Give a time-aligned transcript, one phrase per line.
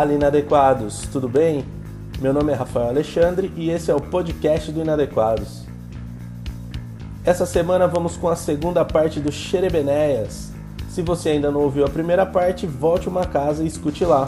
[0.00, 1.62] Fala Inadequados, tudo bem?
[2.22, 5.66] Meu nome é Rafael Alexandre e esse é o podcast do Inadequados.
[7.22, 10.52] Essa semana vamos com a segunda parte do Xerebenéias.
[10.88, 14.26] Se você ainda não ouviu a primeira parte, volte uma casa e escute lá.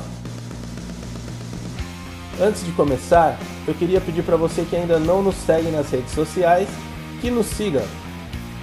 [2.39, 6.13] Antes de começar, eu queria pedir para você que ainda não nos segue nas redes
[6.13, 6.69] sociais,
[7.23, 7.83] que nos siga.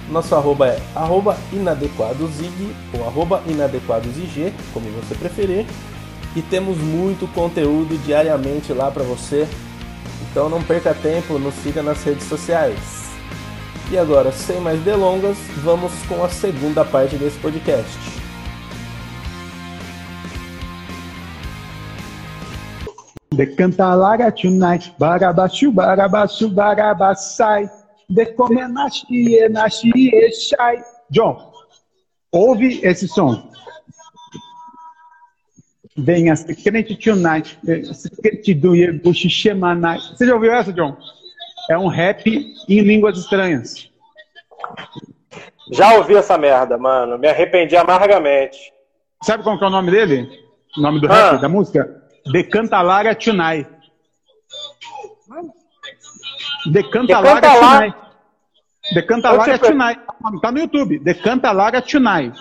[0.08, 5.66] Nosso arroba é arroba inadequadosig ou arroba inadequadosig, como você preferir
[6.34, 9.48] e temos muito conteúdo diariamente lá para você.
[10.30, 13.10] Então não perca tempo, nos siga nas redes sociais.
[13.90, 17.98] E agora, sem mais delongas, vamos com a segunda parte desse podcast.
[23.32, 27.68] De canta laga tonight, barabachu, barabachu, barabasai.
[28.08, 29.92] De comer nashi, nashi,
[30.32, 30.84] shai.
[31.10, 31.50] John,
[32.30, 33.49] ouve esse som.
[36.04, 37.58] Venha Secret Tonight,
[37.94, 40.16] Secret do Yebushishemanight.
[40.16, 40.96] Você já ouviu essa, John?
[41.70, 43.88] É um rap em línguas estranhas.
[45.72, 47.18] Já ouvi essa merda, mano.
[47.18, 48.72] Me arrependi amargamente.
[49.22, 50.28] Sabe qual é o nome dele?
[50.76, 51.32] O nome do ah.
[51.32, 52.02] rap, da música?
[52.32, 53.70] Decantalara Tonight.
[56.66, 57.96] Decantalara Tonight.
[58.94, 60.00] Decantalara Tonight.
[60.42, 60.98] Tá no YouTube.
[60.98, 62.38] Decantalara Tonight.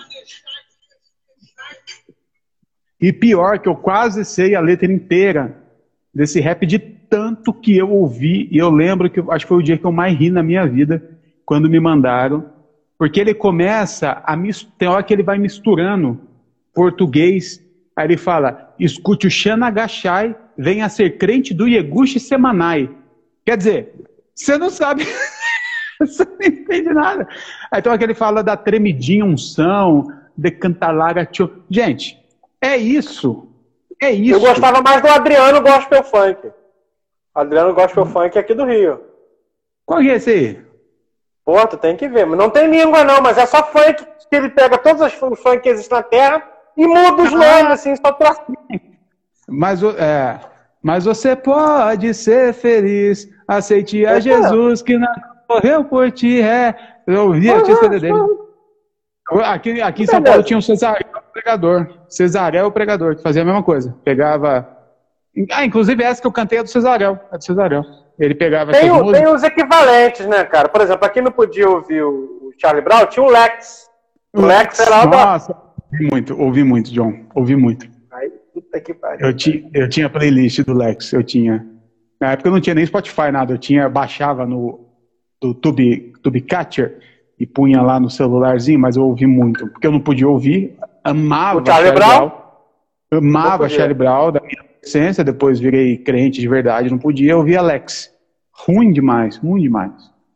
[3.01, 5.55] E pior, que eu quase sei a letra inteira
[6.13, 8.47] desse rap de tanto que eu ouvi.
[8.51, 10.65] E eu lembro que acho que foi o dia que eu mais ri na minha
[10.65, 11.01] vida,
[11.45, 12.45] quando me mandaram.
[12.97, 14.37] Porque ele começa a
[14.77, 16.19] tem hora que ele vai misturando
[16.73, 17.63] português.
[17.95, 22.89] Aí ele fala: escute o Xana Gachai, venha ser crente do Yeguchi Semanai.
[23.45, 23.93] Quer dizer,
[24.35, 25.05] você não sabe.
[25.99, 27.27] você não entende nada.
[27.71, 31.25] Aí tem hora que ele fala da tremidinha unção, de cantalaga.
[31.25, 31.63] Tio.
[31.69, 32.17] Gente,
[32.61, 33.47] é isso.
[34.01, 34.35] É isso.
[34.35, 36.51] Eu gostava mais do Adriano Gospel Funk.
[37.33, 38.07] Adriano Gospel hum.
[38.07, 39.01] Funk aqui do Rio.
[39.85, 40.61] Qual é esse aí?
[41.43, 42.25] Pô, tu tem que ver.
[42.27, 45.69] Não tem língua não, mas é só funk que ele pega todos os funk que
[45.69, 47.37] existem na Terra e muda os ah.
[47.37, 48.35] nomes, assim, só pra...
[49.47, 50.39] Mas, é,
[50.81, 55.11] mas você pode ser feliz, aceite a Jesus que não
[55.49, 56.75] morreu por ti, é.
[57.07, 58.11] Eu ouvi a disco dele.
[59.43, 60.99] Aqui, aqui em São Paulo tinha um Cesar,
[61.31, 61.87] pregador.
[62.07, 63.95] Cesarel o pregador, que fazia a mesma coisa.
[64.03, 64.67] Pegava.
[65.51, 67.19] Ah, inclusive essa que eu cantei é do Cesarel.
[67.31, 67.83] É do Cesarel.
[68.17, 70.67] Ele pegava tem, o, tem os equivalentes, né, cara?
[70.67, 73.87] Por exemplo, aqui não podia ouvir o Charlie Brown, tinha o Lex.
[74.33, 75.55] O Lex, era Nossa,
[75.91, 77.13] ouvi muito, ouvi muito, John.
[77.33, 77.87] Ouvi muito.
[78.11, 79.25] Aí, puta que pariu.
[79.25, 81.65] Eu, ti, eu tinha playlist do Lex, eu tinha.
[82.19, 83.53] Na época eu não tinha nem Spotify, nada.
[83.53, 84.89] Eu tinha, baixava no
[85.41, 86.99] do Tube, Tube Catcher
[87.39, 89.67] e punha lá no celularzinho, mas eu ouvi muito.
[89.69, 92.29] Porque eu não podia ouvir, amava o Charlie Brown.
[92.29, 92.39] Brown.
[93.11, 98.13] Amava Charlie Brown da minha adolescência, depois virei crente de verdade, não podia ouvir Alex.
[98.51, 99.91] Ruim demais, ruim demais.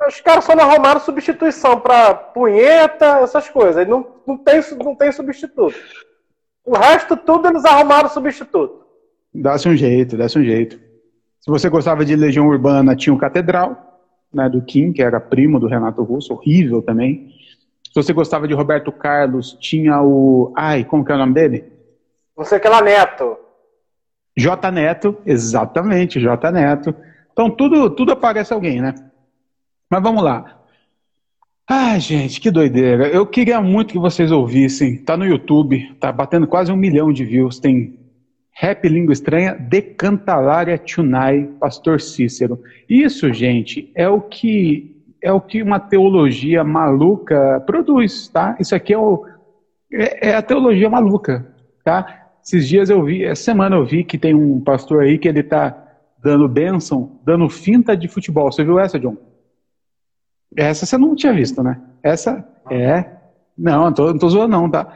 [0.07, 3.87] Os caras só não arrumaram substituição para punheta, essas coisas.
[3.87, 5.75] Não, não, tem, não tem substituto.
[6.65, 8.83] O resto tudo eles arrumaram substituto.
[9.33, 10.77] Dá-se um jeito, dá-se um jeito.
[11.39, 14.01] Se você gostava de Legião Urbana, tinha o Catedral,
[14.33, 17.31] né, do Kim, que era primo do Renato Russo, horrível também.
[17.93, 20.51] Se você gostava de Roberto Carlos, tinha o.
[20.57, 21.71] Ai, como que é o nome dele?
[22.35, 23.37] Você que lá Neto.
[24.35, 26.95] J Neto, exatamente, J Neto.
[27.31, 28.95] Então tudo, tudo aparece alguém, né?
[29.87, 30.59] Mas vamos lá.
[31.69, 33.07] Ai, gente, que doideira.
[33.09, 34.97] Eu queria muito que vocês ouvissem.
[34.97, 37.59] Tá no YouTube, tá batendo quase um milhão de views.
[37.59, 37.99] Tem
[38.51, 42.59] Rap Língua Estranha, Decantalária Tunai, Pastor Cícero.
[42.89, 44.92] Isso, gente, é o que
[45.23, 48.57] é o que uma teologia maluca produz, tá?
[48.59, 49.25] Isso aqui é, o,
[49.91, 51.47] é, é, a teologia maluca,
[51.81, 52.27] tá?
[52.43, 55.41] Esses dias eu vi, essa semana eu vi que tem um pastor aí que ele
[55.41, 55.81] tá
[56.21, 58.51] dando bênção, dando finta de futebol.
[58.51, 59.15] Você viu essa, John?
[60.57, 61.81] Essa você não tinha visto, né?
[62.03, 63.05] Essa é.
[63.57, 64.91] Não, não tô, não tô zoando, não, tá?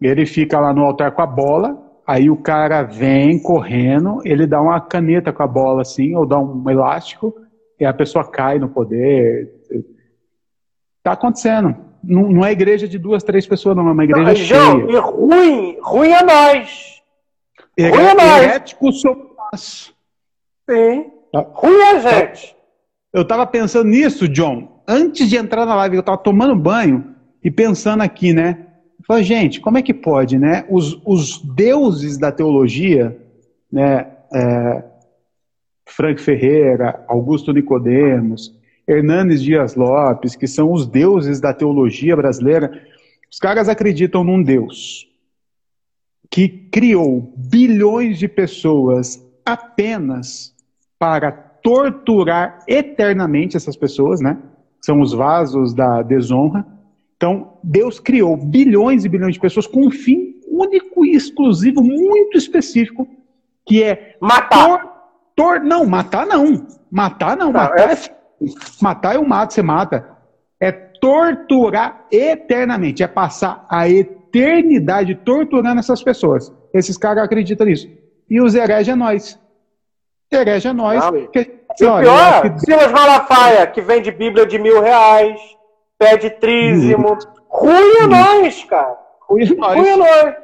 [0.00, 4.60] Ele fica lá no altar com a bola, aí o cara vem correndo, ele dá
[4.60, 7.32] uma caneta com a bola assim, ou dá um elástico,
[7.78, 9.57] e a pessoa cai no poder.
[11.08, 11.74] Está acontecendo.
[12.04, 14.46] Não, não, é igreja de duas, três pessoas, não, é uma igreja não, cheia.
[14.46, 17.02] João, e ruim, ruim é nós.
[17.76, 18.42] Her ruim é nós.
[18.42, 19.94] Herético somos nós.
[20.68, 21.06] Sim.
[21.32, 21.46] Tá.
[21.54, 22.56] Ruim é gente.
[23.10, 27.50] Eu estava pensando nisso, John, antes de entrar na live, eu estava tomando banho e
[27.50, 28.66] pensando aqui, né?
[28.98, 30.66] Eu falei, gente, como é que pode, né?
[30.68, 33.18] Os, os deuses da teologia,
[33.72, 34.08] né?
[34.34, 34.84] É,
[35.88, 38.54] Frank Ferreira, Augusto Nicodemos,
[38.88, 42.82] Hernanes Dias Lopes, que são os deuses da teologia brasileira,
[43.30, 45.06] os caras acreditam num Deus.
[46.30, 50.54] que criou bilhões de pessoas apenas
[50.98, 54.38] para torturar eternamente essas pessoas, né?
[54.80, 56.66] São os vasos da desonra.
[57.16, 62.36] Então, Deus criou bilhões e bilhões de pessoas com um fim único e exclusivo, muito
[62.36, 63.08] específico,
[63.66, 64.66] que é matar.
[64.68, 64.90] Tor,
[65.34, 66.66] tor, não, matar não.
[66.90, 67.46] Matar não.
[67.46, 68.17] não matar, é...
[68.40, 68.46] É,
[68.80, 70.16] matar eu mato, você mata.
[70.60, 76.52] É torturar eternamente, é passar a eternidade torturando essas pessoas.
[76.74, 77.88] Esses caras acreditam nisso.
[78.28, 79.38] E os hereges é nós.
[80.30, 81.02] Herege é nós.
[81.32, 81.38] Que,
[81.80, 82.60] e o pior, que...
[82.60, 85.40] Silas Malafaia, que vende Bíblia de mil reais,
[85.98, 87.16] pede trízimo.
[87.48, 88.96] Ruim é nós, cara.
[89.28, 89.78] Ruim é nós.
[89.78, 90.34] Ruim é nós.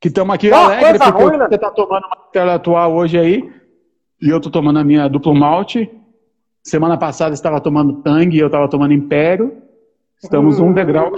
[0.00, 1.46] Que estamos aqui Não, alegre porque ruim, né?
[1.48, 3.52] você está tomando uma tela atual hoje aí,
[4.20, 5.90] e eu estou tomando a minha duplo malte.
[6.66, 9.62] Semana passada estava tomando Tang e eu estava tomando Império.
[10.20, 11.12] Estamos um degrau.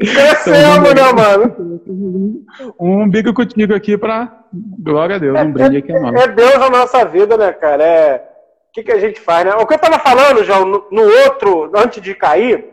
[0.00, 2.46] Crescemos, né, mano?
[2.80, 6.70] Um bico contigo aqui para glória a Deus, um brinde aqui é, é Deus na
[6.70, 7.84] nossa vida, né, cara?
[7.84, 8.28] É
[8.70, 9.54] o que, que a gente faz, né?
[9.56, 12.64] O que eu tava falando, João, no, no outro, antes de cair,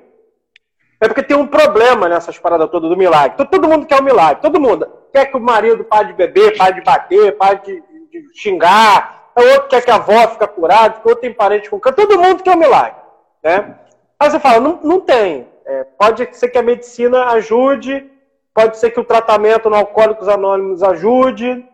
[1.01, 3.35] é porque tem um problema nessas paradas todas do milagre.
[3.35, 6.55] Todo mundo quer o um milagre, todo mundo quer que o marido pare de beber,
[6.55, 7.73] pare de bater, pare de,
[8.09, 12.19] de xingar, outro quer que a avó fique curada, outro tem parente com câncer, todo
[12.19, 13.01] mundo quer um milagre,
[13.43, 13.75] né?
[14.17, 15.47] Aí você fala, não, não tem.
[15.65, 18.09] É, pode ser que a medicina ajude,
[18.53, 21.67] pode ser que o tratamento no Alcoólicos Anônimos ajude,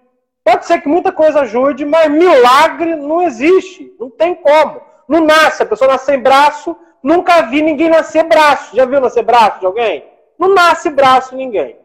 [0.44, 4.82] pode ser que muita coisa ajude, mas milagre não existe, não tem como.
[5.08, 8.76] Não nasce, a pessoa nasce sem braço, nunca vi ninguém nascer braço.
[8.76, 10.06] Já viu nascer braço de alguém?
[10.40, 11.78] Não nasce braço ninguém.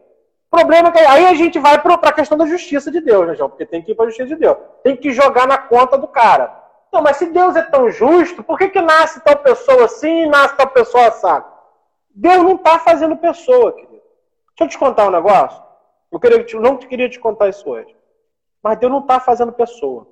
[0.49, 3.35] Problema é que aí a gente vai para a questão da justiça de Deus, né,
[3.35, 3.49] João?
[3.49, 4.57] Porque tem que ir para a justiça de Deus.
[4.83, 6.53] Tem que jogar na conta do cara.
[6.91, 10.29] Não, mas se Deus é tão justo, por que, que nasce tal pessoa assim e
[10.29, 11.45] nasce tal pessoa assada?
[12.09, 13.91] Deus não está fazendo pessoa, querido.
[14.57, 15.61] Deixa eu te contar um negócio.
[16.11, 17.95] Eu queria, não queria te contar isso hoje.
[18.63, 20.07] Mas Deus não está fazendo pessoa.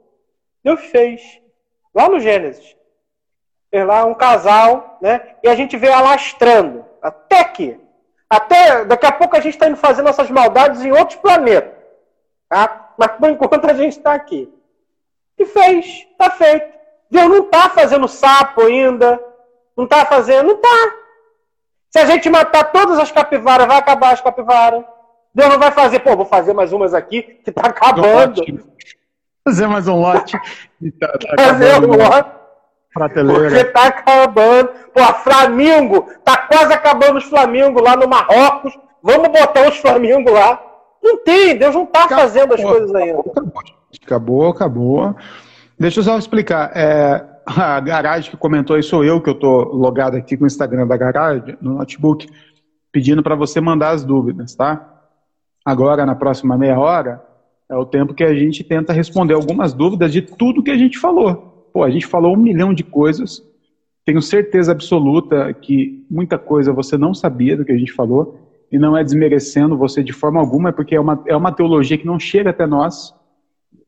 [0.63, 1.41] Deus fez.
[1.93, 2.75] Lá no Gênesis.
[3.71, 5.35] Fez lá um casal, né?
[5.41, 6.85] E a gente veio alastrando.
[7.01, 7.79] Até que.
[8.35, 11.71] Até daqui a pouco a gente está indo fazer nossas maldades em outros planetas.
[12.49, 12.93] Tá?
[12.97, 14.51] Mas por enquanto a gente está aqui.
[15.37, 16.05] E fez.
[16.11, 16.75] Está feito.
[17.09, 19.21] Deus não está fazendo sapo ainda.
[19.77, 20.47] Não está fazendo.
[20.47, 20.93] Não está.
[21.89, 24.83] Se a gente matar todas as capivaras, vai acabar as capivaras.
[25.33, 28.43] Deus não vai fazer, pô, vou fazer mais umas aqui que tá acabando.
[29.45, 30.37] Fazer mais um lote.
[30.99, 32.44] Tá, tá fazer um lote.
[32.95, 33.50] Prateleira.
[33.50, 34.69] Porque tá acabando.
[34.94, 38.74] Pô, Flamingo, tá quase acabando os Flamingos lá no Marrocos.
[39.03, 40.62] Vamos botar os Flamingos lá.
[41.03, 43.19] Não tem, Deus não tá acabou, fazendo as coisas ainda.
[43.19, 43.62] Acabou,
[44.01, 44.50] acabou.
[44.50, 45.15] acabou.
[45.77, 46.71] Deixa eu só explicar.
[46.74, 50.47] É, a garagem que comentou aí sou eu, que eu estou logado aqui com o
[50.47, 52.27] Instagram da garagem, no notebook,
[52.94, 54.89] pedindo para você mandar as dúvidas, tá?
[55.65, 57.21] Agora, na próxima meia hora,
[57.69, 60.97] é o tempo que a gente tenta responder algumas dúvidas de tudo que a gente
[60.97, 61.55] falou.
[61.75, 63.44] Pô, a gente falou um milhão de coisas,
[64.05, 68.39] tenho certeza absoluta que muita coisa você não sabia do que a gente falou,
[68.71, 71.97] e não é desmerecendo você de forma alguma, é porque é uma, é uma teologia
[71.97, 73.13] que não chega até nós,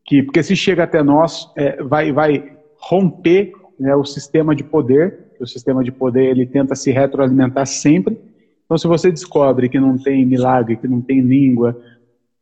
[0.03, 5.20] que, porque se chega até nós, é, vai, vai romper né, o sistema de poder.
[5.39, 8.20] O sistema de poder ele tenta se retroalimentar sempre.
[8.65, 11.82] Então, se você descobre que não tem milagre, que não tem língua,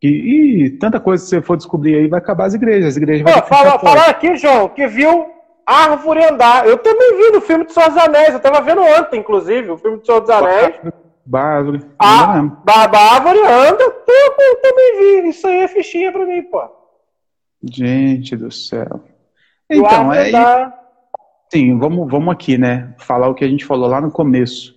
[0.02, 2.90] que, e tanta coisa que você for descobrir aí, vai acabar as igrejas.
[2.90, 5.35] As igrejas Pô, fala, falar aqui, João, que viu
[5.66, 6.68] árvore andar.
[6.68, 8.30] Eu também vi no filme do Senhor dos Anéis.
[8.30, 10.76] Eu estava vendo ontem, inclusive, o filme do Senhor dos Anéis.
[11.26, 11.82] Bárvore.
[11.98, 15.30] A, a árvore anda, eu, eu também vi.
[15.30, 16.62] Isso aí é fichinha para mim, pô.
[17.64, 19.02] Gente do céu.
[19.70, 20.32] Então, é.
[20.32, 20.74] Da...
[21.52, 22.94] Sim, vamos, vamos aqui, né?
[23.00, 24.76] Falar o que a gente falou lá no começo.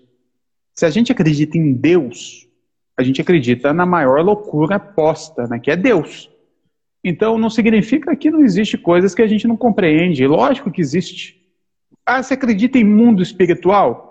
[0.75, 2.49] Se a gente acredita em Deus,
[2.97, 5.59] a gente acredita na maior loucura posta, né?
[5.59, 6.31] Que é Deus.
[7.03, 10.27] Então, não significa que não existe coisas que a gente não compreende.
[10.27, 11.41] Lógico que existe.
[12.05, 14.09] Ah, você acredita em mundo espiritual?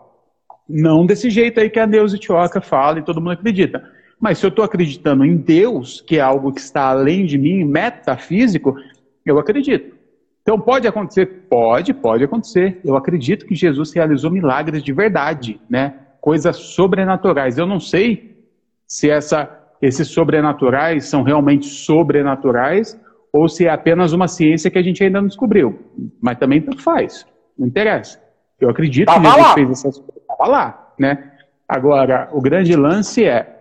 [0.67, 3.83] Não desse jeito aí que a Deus Itioca fala e todo mundo acredita.
[4.19, 7.63] Mas se eu estou acreditando em Deus, que é algo que está além de mim,
[7.63, 8.75] metafísico,
[9.25, 9.95] eu acredito.
[10.41, 11.25] Então pode acontecer?
[11.49, 12.79] Pode, pode acontecer.
[12.83, 15.93] Eu acredito que Jesus realizou milagres de verdade, né?
[16.21, 17.57] Coisas sobrenaturais.
[17.57, 18.45] Eu não sei
[18.87, 19.49] se essa,
[19.81, 22.99] esses sobrenaturais são realmente sobrenaturais
[23.31, 25.79] ou se é apenas uma ciência que a gente ainda não descobriu.
[26.19, 27.25] Mas também tanto faz.
[27.57, 28.19] Não interessa.
[28.59, 29.53] Eu acredito que Jesus lá.
[29.53, 30.23] fez essas coisas.
[30.39, 31.31] Lá, né?
[31.67, 33.59] Agora, o grande lance é,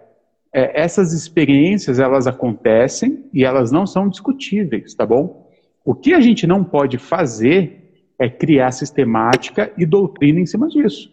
[0.52, 5.50] é essas experiências elas acontecem e elas não são discutíveis, tá bom?
[5.84, 11.12] O que a gente não pode fazer é criar sistemática e doutrina em cima disso.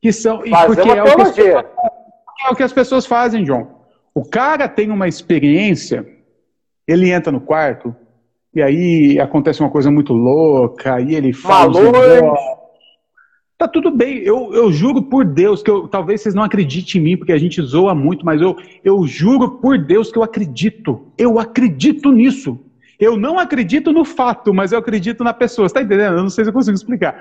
[0.00, 3.81] Que são, Fazer porque é o, que, é o que as pessoas fazem, John.
[4.14, 6.06] O cara tem uma experiência,
[6.86, 7.94] ele entra no quarto,
[8.54, 11.72] e aí acontece uma coisa muito louca, aí ele fala.
[13.56, 17.04] Tá tudo bem, eu, eu juro por Deus que eu, talvez vocês não acreditem em
[17.04, 21.12] mim, porque a gente zoa muito, mas eu, eu juro por Deus que eu acredito.
[21.16, 22.58] Eu acredito nisso.
[22.98, 25.68] Eu não acredito no fato, mas eu acredito na pessoa.
[25.68, 26.16] Você tá entendendo?
[26.16, 27.14] Eu não sei se eu consigo explicar.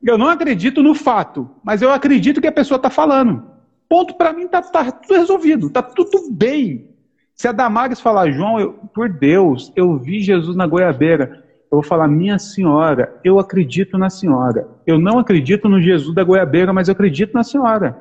[0.00, 3.42] Eu não acredito no fato, mas eu acredito que a pessoa está falando.
[3.88, 6.90] Ponto para mim tá, tá, tudo resolvido, tá tudo bem.
[7.34, 11.82] Se a Damares falar, João, eu, por Deus, eu vi Jesus na goiabeira, eu vou
[11.82, 14.68] falar, minha senhora, eu acredito na senhora.
[14.86, 17.96] Eu não acredito no Jesus da goiabeira, mas eu acredito na senhora.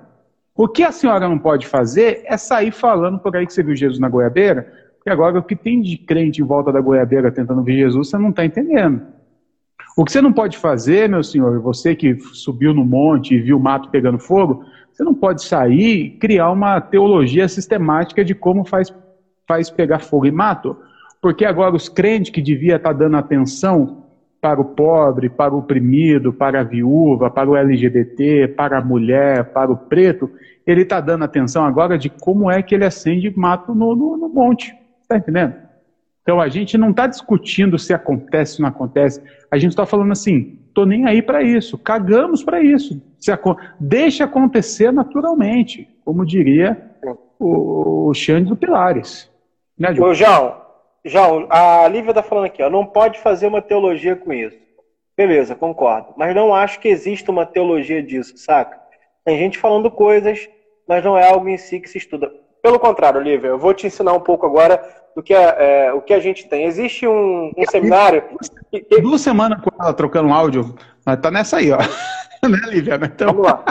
[0.56, 3.75] O que a senhora não pode fazer é sair falando por aí que você viu
[3.75, 7.62] Jesus na goiabeira, porque agora o que tem de crente em volta da goiabeira tentando
[7.62, 9.03] ver Jesus, você não está entendendo.
[9.96, 13.58] O que você não pode fazer, meu senhor, você que subiu no monte e viu
[13.58, 14.63] o mato pegando fogo,
[14.98, 18.92] você não pode sair e criar uma teologia sistemática de como faz,
[19.48, 20.75] faz pegar fogo e mato.
[21.22, 24.06] Porque agora os crentes que devia estar dando atenção
[24.42, 29.51] para o pobre, para o oprimido, para a viúva, para o LGBT, para a mulher,
[29.54, 30.32] para o preto,
[30.66, 34.30] ele está dando atenção agora de como é que ele acende mato no, no, no
[34.30, 34.75] monte.
[35.04, 35.54] Está entendendo?
[36.24, 39.22] Então a gente não está discutindo se acontece ou não acontece.
[39.51, 43.01] A gente está falando assim, tô nem aí para isso, cagamos para isso.
[43.19, 43.31] Se,
[43.79, 46.91] deixa acontecer naturalmente, como diria
[47.39, 49.27] o, o Xande do Pilares.
[49.75, 50.62] Né, Ô, João,
[51.03, 54.55] João, a Lívia está falando aqui, ó, não pode fazer uma teologia com isso.
[55.17, 56.13] Beleza, concordo.
[56.15, 58.79] Mas não acho que exista uma teologia disso, saca?
[59.25, 60.48] Tem gente falando coisas,
[60.88, 62.31] mas não é algo em si que se estuda.
[62.62, 64.82] Pelo contrário, Lívia, eu vou te ensinar um pouco agora
[65.16, 66.66] do que é, é, o que a gente tem.
[66.66, 68.24] Existe um, um seminário.
[68.72, 69.02] Que, que...
[69.02, 71.78] Duas semanas com ela trocando áudio, mas tá nessa aí, ó.
[72.48, 72.96] né, Lívia?
[72.96, 73.34] Então...
[73.34, 73.64] Vamos lá.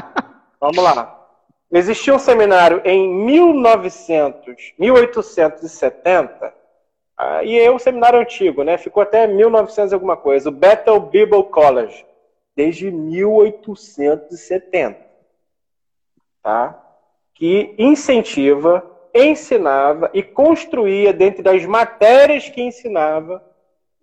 [0.60, 1.16] Vamos lá.
[1.70, 6.54] Existia um seminário em 1900, 1870,
[7.18, 8.76] ah, e é um seminário antigo, né?
[8.78, 12.06] Ficou até 1900 alguma coisa, o Bethel Bible College,
[12.54, 14.98] desde 1870,
[16.42, 16.82] tá?
[17.36, 23.42] Que incentiva ensinava e construía, dentro das matérias que ensinava,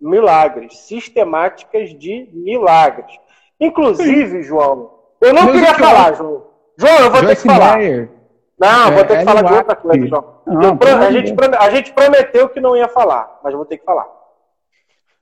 [0.00, 3.18] milagres, sistemáticas de milagres.
[3.60, 6.46] Inclusive, João, eu não queria falar, João.
[6.76, 7.78] João, eu vou Joyce ter que falar.
[7.78, 8.10] Meyer.
[8.58, 10.40] Não, é, vou ter que falar de outra coisa, João.
[10.46, 14.06] Não, a, gente, a, gente, prometeu que não ia falar, mas vou ter que falar.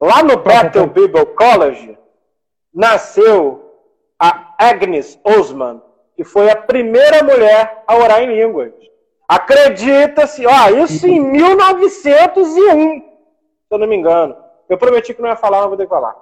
[0.00, 1.97] Lá no Bethel Bible College,
[2.75, 3.73] nasceu
[4.19, 5.81] a Agnes Osman,
[6.16, 8.73] que foi a primeira mulher a orar em línguas.
[9.28, 13.04] Acredita-se, ó, isso em 1901, se
[13.71, 14.37] eu não me engano.
[14.69, 16.14] Eu prometi que não ia falar, mas vou ter que falar.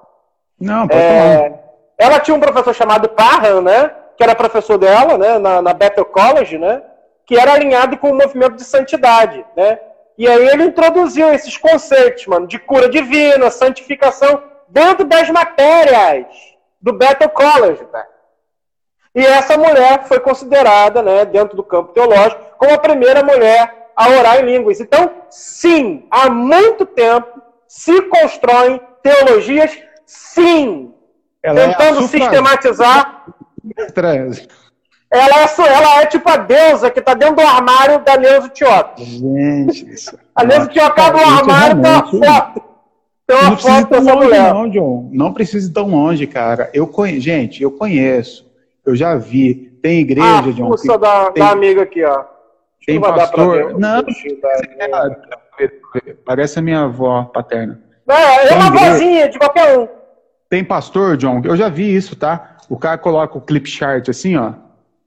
[0.60, 1.60] Não, pode é, falar.
[1.98, 3.94] Ela tinha um professor chamado Parham, né?
[4.16, 5.38] Que era professor dela, né?
[5.38, 6.82] Na, na Bethel College, né?
[7.26, 9.78] Que era alinhado com o movimento de santidade, né?
[10.16, 16.26] E aí ele introduziu esses conceitos, mano, de cura divina, santificação, dentro das matérias
[16.80, 18.19] do Bethel College, velho.
[19.14, 24.08] E essa mulher foi considerada, né, dentro do campo teológico, como a primeira mulher a
[24.08, 24.80] orar em línguas.
[24.80, 29.76] Então, sim, há muito tempo se constroem teologias,
[30.06, 30.92] sim,
[31.42, 33.26] ela é tentando é sistematizar.
[35.12, 39.02] Ela é, ela é tipo a deusa que está dentro do armário da Neuza Tiota.
[39.02, 40.16] Gente, isso.
[40.34, 42.62] A Neuza Tiota abre o armário tem uma foto.
[43.26, 44.54] Tem uma não foto dessa mulher.
[44.54, 45.08] Não, John.
[45.12, 46.70] Não precisa ir tão longe, cara.
[46.72, 47.20] Eu conhe...
[47.20, 48.49] Gente, eu conheço
[48.84, 49.70] eu já vi.
[49.82, 50.72] Tem igreja, ah, John.
[50.72, 52.24] A da, tem, da amiga aqui, ó.
[52.86, 53.78] tem pastor.
[53.78, 54.04] Não,
[55.58, 57.80] é, parece a minha avó paterna.
[58.08, 59.88] É, é uma igreja, vozinha de qualquer um.
[60.48, 62.56] Tem pastor, John, eu já vi isso, tá?
[62.68, 64.52] O cara coloca o clip chart assim, ó.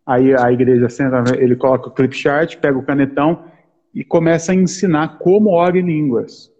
[0.05, 3.45] Aí a igreja senta, ele coloca o clip chart, pega o canetão
[3.93, 6.51] e começa a ensinar como ora em línguas.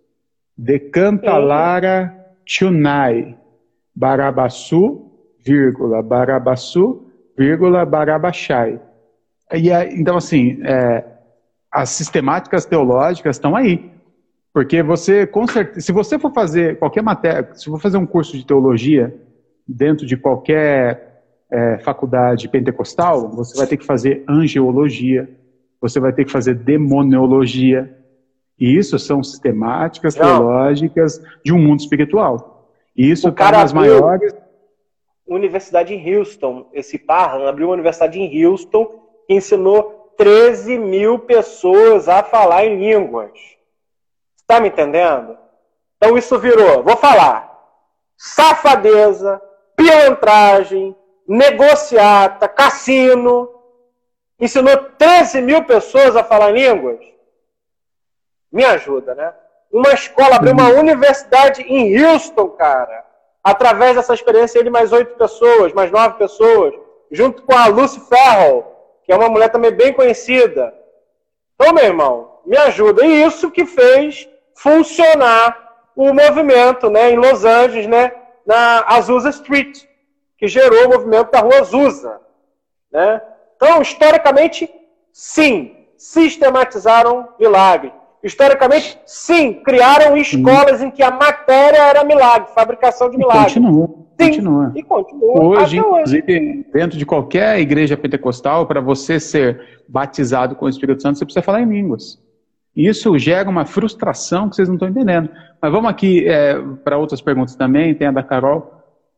[0.57, 2.13] Decanta Lara
[2.45, 3.37] Chunai,
[3.95, 5.12] Barabaçu,
[5.43, 7.05] vírgula, Barabaçu,
[7.37, 8.79] vírgula, Barabachai.
[9.53, 9.69] E,
[9.99, 11.03] então, assim, é,
[11.71, 13.91] as sistemáticas teológicas estão aí.
[14.53, 18.37] Porque você, com certeza, se você for fazer qualquer matéria, se for fazer um curso
[18.37, 19.13] de teologia
[19.67, 25.29] dentro de qualquer é, faculdade pentecostal, você vai ter que fazer angeologia,
[25.81, 27.97] você vai ter que fazer demoniologia.
[28.59, 30.23] E isso são sistemáticas Não.
[30.23, 32.69] teológicas de um mundo espiritual.
[32.95, 34.33] E isso está nas maiores
[35.35, 36.67] universidade em Houston.
[36.73, 38.85] Esse Parham abriu uma universidade em Houston
[39.27, 43.31] que ensinou 13 mil pessoas a falar em línguas.
[44.37, 45.37] Está me entendendo?
[45.97, 47.53] Então isso virou, vou falar,
[48.17, 49.41] safadeza,
[49.75, 50.95] pilantragem,
[51.27, 53.49] negociata, cassino.
[54.39, 56.99] Ensinou 13 mil pessoas a falar em línguas.
[58.51, 59.33] Me ajuda, né?
[59.71, 63.03] Uma escola, abriu uma universidade em Houston, cara.
[63.43, 66.73] Através dessa experiência, ele mais oito pessoas, mais nove pessoas,
[67.11, 68.65] junto com a Lucy Farrell,
[69.03, 70.73] que é uma mulher também bem conhecida.
[71.55, 73.05] Então, meu irmão, me ajuda.
[73.05, 78.13] E isso que fez funcionar o movimento né, em Los Angeles, né,
[78.45, 79.83] na Azusa Street,
[80.37, 82.21] que gerou o movimento da Rua Azusa.
[82.91, 83.21] Né?
[83.55, 84.73] Então, historicamente,
[85.11, 87.93] sim, sistematizaram milagre.
[88.23, 93.43] Historicamente, sim, criaram escolas em que a matéria era milagre, fabricação de milagre.
[93.43, 93.87] Continua.
[93.87, 94.71] Sim, continua.
[94.75, 95.43] E continua.
[95.43, 101.17] Hoje, inclusive, dentro de qualquer igreja pentecostal, para você ser batizado com o Espírito Santo,
[101.17, 102.17] você precisa falar em línguas.
[102.73, 105.29] Isso gera uma frustração que vocês não estão entendendo.
[105.61, 108.71] Mas vamos aqui é, para outras perguntas também, tem a da Carol.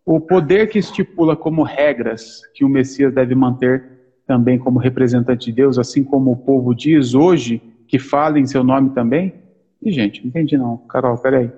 [0.04, 3.84] O poder que estipula como regras que o Messias deve manter
[4.26, 8.64] também como representante de Deus, assim como o povo diz hoje, que fala em seu
[8.64, 9.34] nome também?
[9.82, 10.78] E, gente, não entendi não.
[10.90, 11.52] Carol, peraí.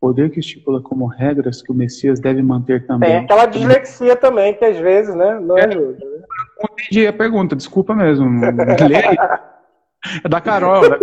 [0.00, 3.10] Poder que estipula como regras que o Messias deve manter também.
[3.10, 5.92] Tem aquela dislexia também, que às vezes, né, não é, ajuda.
[5.92, 6.22] Né?
[6.58, 8.28] Não entendi a pergunta, desculpa mesmo.
[10.24, 10.88] É da Carol.
[10.88, 10.98] Da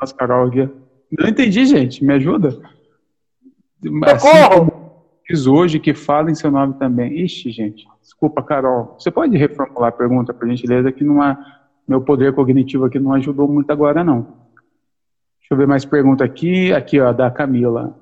[0.00, 0.70] Nossa, Carol aqui.
[1.18, 2.04] Não entendi, gente.
[2.04, 2.50] Me ajuda?
[4.04, 4.70] Assim
[5.28, 7.20] diz hoje que fala em seu nome também.
[7.22, 7.86] Ixi, gente.
[8.00, 8.96] Desculpa, Carol.
[8.98, 11.36] Você pode reformular a pergunta, por gentileza, que não é,
[11.88, 14.22] meu poder cognitivo aqui não ajudou muito agora, não.
[15.40, 16.72] Deixa eu ver mais pergunta aqui.
[16.72, 17.98] Aqui, ó, da Camila.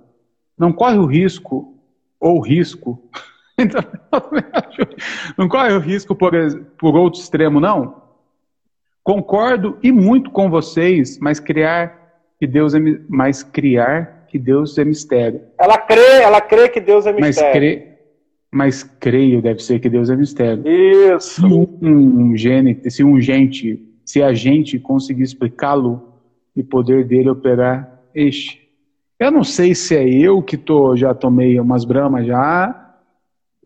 [0.58, 1.78] Não corre o risco,
[2.18, 3.00] ou risco,
[5.36, 6.32] não corre o risco por,
[6.78, 8.02] por outro extremo, não?
[9.02, 14.84] Concordo e muito com vocês, mas criar que Deus é, mas criar que Deus é
[14.84, 15.42] mistério.
[15.58, 17.44] Ela crê, ela crê que Deus é mistério.
[17.44, 17.88] Mas, crê,
[18.50, 20.66] mas creio deve ser que Deus é mistério.
[20.66, 21.40] Isso.
[21.40, 26.14] Se um, um gene, se um gente, se a gente conseguir explicá-lo
[26.54, 28.66] e poder dele operar, este.
[29.18, 32.94] Eu não sei se é eu que tô, já tomei umas bramas já,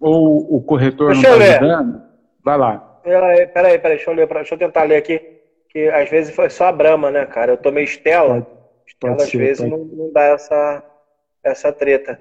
[0.00, 2.02] ou o corretor Deixa não está ajudando.
[2.42, 2.78] Vai lá.
[3.02, 5.20] Peraí, peraí, peraí, deixa eu, ler, deixa eu tentar ler aqui.
[5.68, 7.52] Que às vezes foi só a Brahma, né, cara?
[7.52, 8.46] Eu tomei Stella.
[8.86, 10.82] Stella às ser, vezes não, não, dá essa,
[11.44, 12.18] essa treta.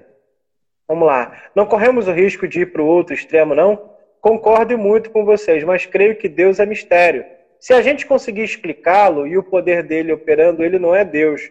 [0.86, 1.32] Vamos lá.
[1.54, 3.90] Não corremos o risco de ir para o outro extremo, não?
[4.20, 7.24] Concordo muito com vocês, mas creio que Deus é mistério.
[7.60, 11.42] Se a gente conseguir explicá-lo e o poder dele operando, ele não é Deus.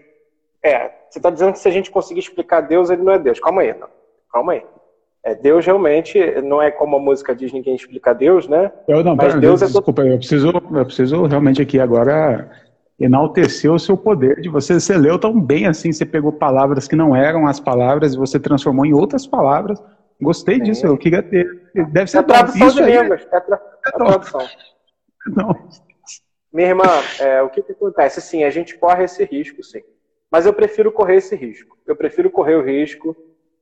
[0.62, 3.39] É, você está dizendo que se a gente conseguir explicar Deus, ele não é Deus.
[3.39, 3.88] Calma aí, não.
[4.32, 4.63] Calma aí.
[5.24, 8.72] É, Deus realmente não é como a música diz ninguém explica Deus, né?
[8.88, 12.50] Eu não, Mas Deus Deus, é desculpa, eu preciso, eu preciso realmente aqui agora
[13.00, 14.80] enaltecer o seu poder de você.
[14.80, 18.39] Você leu tão bem assim, você pegou palavras que não eram as palavras e você
[18.39, 19.82] transformou em outras palavras.
[20.22, 20.63] Gostei Sim.
[20.63, 21.69] disso, eu queria ter.
[21.91, 23.28] Deve ser é tradução de línguas.
[23.32, 24.48] É, tra é tradução.
[25.28, 25.56] Não.
[26.51, 26.83] Minha irmã,
[27.19, 28.21] é, o que, que acontece?
[28.21, 29.81] Sim, a gente corre esse risco, sim.
[30.31, 31.77] Mas eu prefiro correr esse risco.
[31.85, 33.15] Eu prefiro correr o risco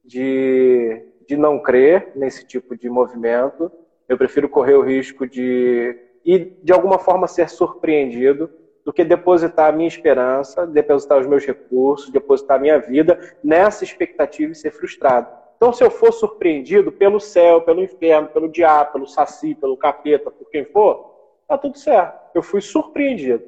[0.04, 3.70] de de não crer nesse tipo de movimento.
[4.08, 5.96] Eu prefiro correr o risco de
[6.26, 8.50] e de alguma forma ser surpreendido
[8.84, 13.84] do que depositar a minha esperança, depositar os meus recursos, depositar a minha vida nessa
[13.84, 15.28] expectativa e ser frustrado.
[15.58, 20.32] Então, se eu for surpreendido pelo céu, pelo inferno, pelo diabo, pelo saci, pelo capeta,
[20.32, 21.17] por quem for,
[21.48, 22.20] tá tudo certo.
[22.34, 23.44] Eu fui surpreendido.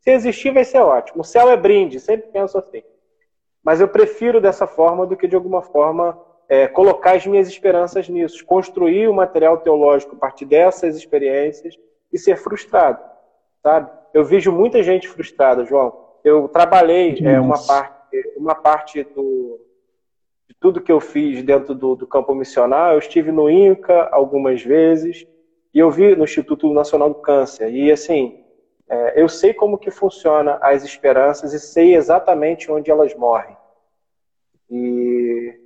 [0.00, 1.20] Se existir, vai ser ótimo.
[1.20, 2.82] O céu é brinde, sempre penso assim.
[3.62, 8.08] Mas eu prefiro dessa forma do que de alguma forma é, colocar as minhas esperanças
[8.08, 11.78] nisso, construir o material teológico a partir dessas experiências
[12.12, 13.02] e ser frustrado,
[13.62, 13.90] sabe?
[14.12, 15.96] Eu vejo muita gente frustrada, João.
[16.24, 19.60] Eu trabalhei é, uma parte, uma parte do,
[20.48, 22.96] de tudo que eu fiz dentro do, do campo missionário.
[22.96, 25.26] Eu estive no INCA algumas vezes
[25.74, 27.72] e eu vi no Instituto Nacional do Câncer.
[27.72, 28.44] E assim,
[28.88, 33.56] é, eu sei como que funciona as esperanças e sei exatamente onde elas morrem.
[34.70, 35.58] E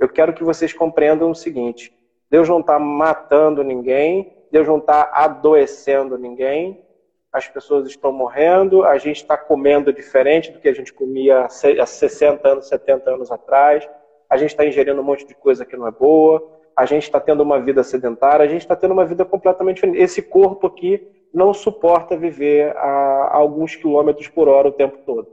[0.00, 1.96] eu quero que vocês compreendam o seguinte:
[2.28, 6.84] Deus não está matando ninguém, Deus não está adoecendo ninguém,
[7.32, 11.86] as pessoas estão morrendo, a gente está comendo diferente do que a gente comia há
[11.86, 13.88] 60 anos, 70 anos atrás,
[14.28, 17.20] a gente está ingerindo um monte de coisa que não é boa, a gente está
[17.20, 19.98] tendo uma vida sedentária, a gente está tendo uma vida completamente diferente.
[19.98, 25.28] Esse corpo aqui não suporta viver a, alguns quilômetros por hora o tempo todo.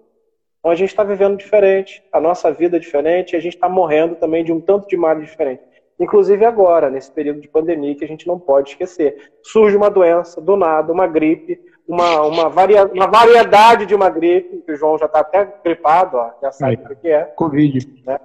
[0.59, 3.69] Então a gente está vivendo diferente, a nossa vida é diferente, e a gente está
[3.69, 5.63] morrendo também de um tanto de males diferente.
[5.99, 9.31] Inclusive agora, nesse período de pandemia, que a gente não pode esquecer.
[9.43, 14.61] Surge uma doença, do nada, uma gripe, uma, uma, varia, uma variedade de uma gripe,
[14.65, 17.23] que o João já está até gripado, ó, já sabe o que é.
[17.23, 18.03] Covid.
[18.05, 18.19] Né?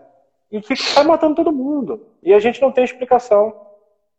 [0.51, 2.07] E que está matando todo mundo.
[2.23, 3.55] E a gente não tem explicação.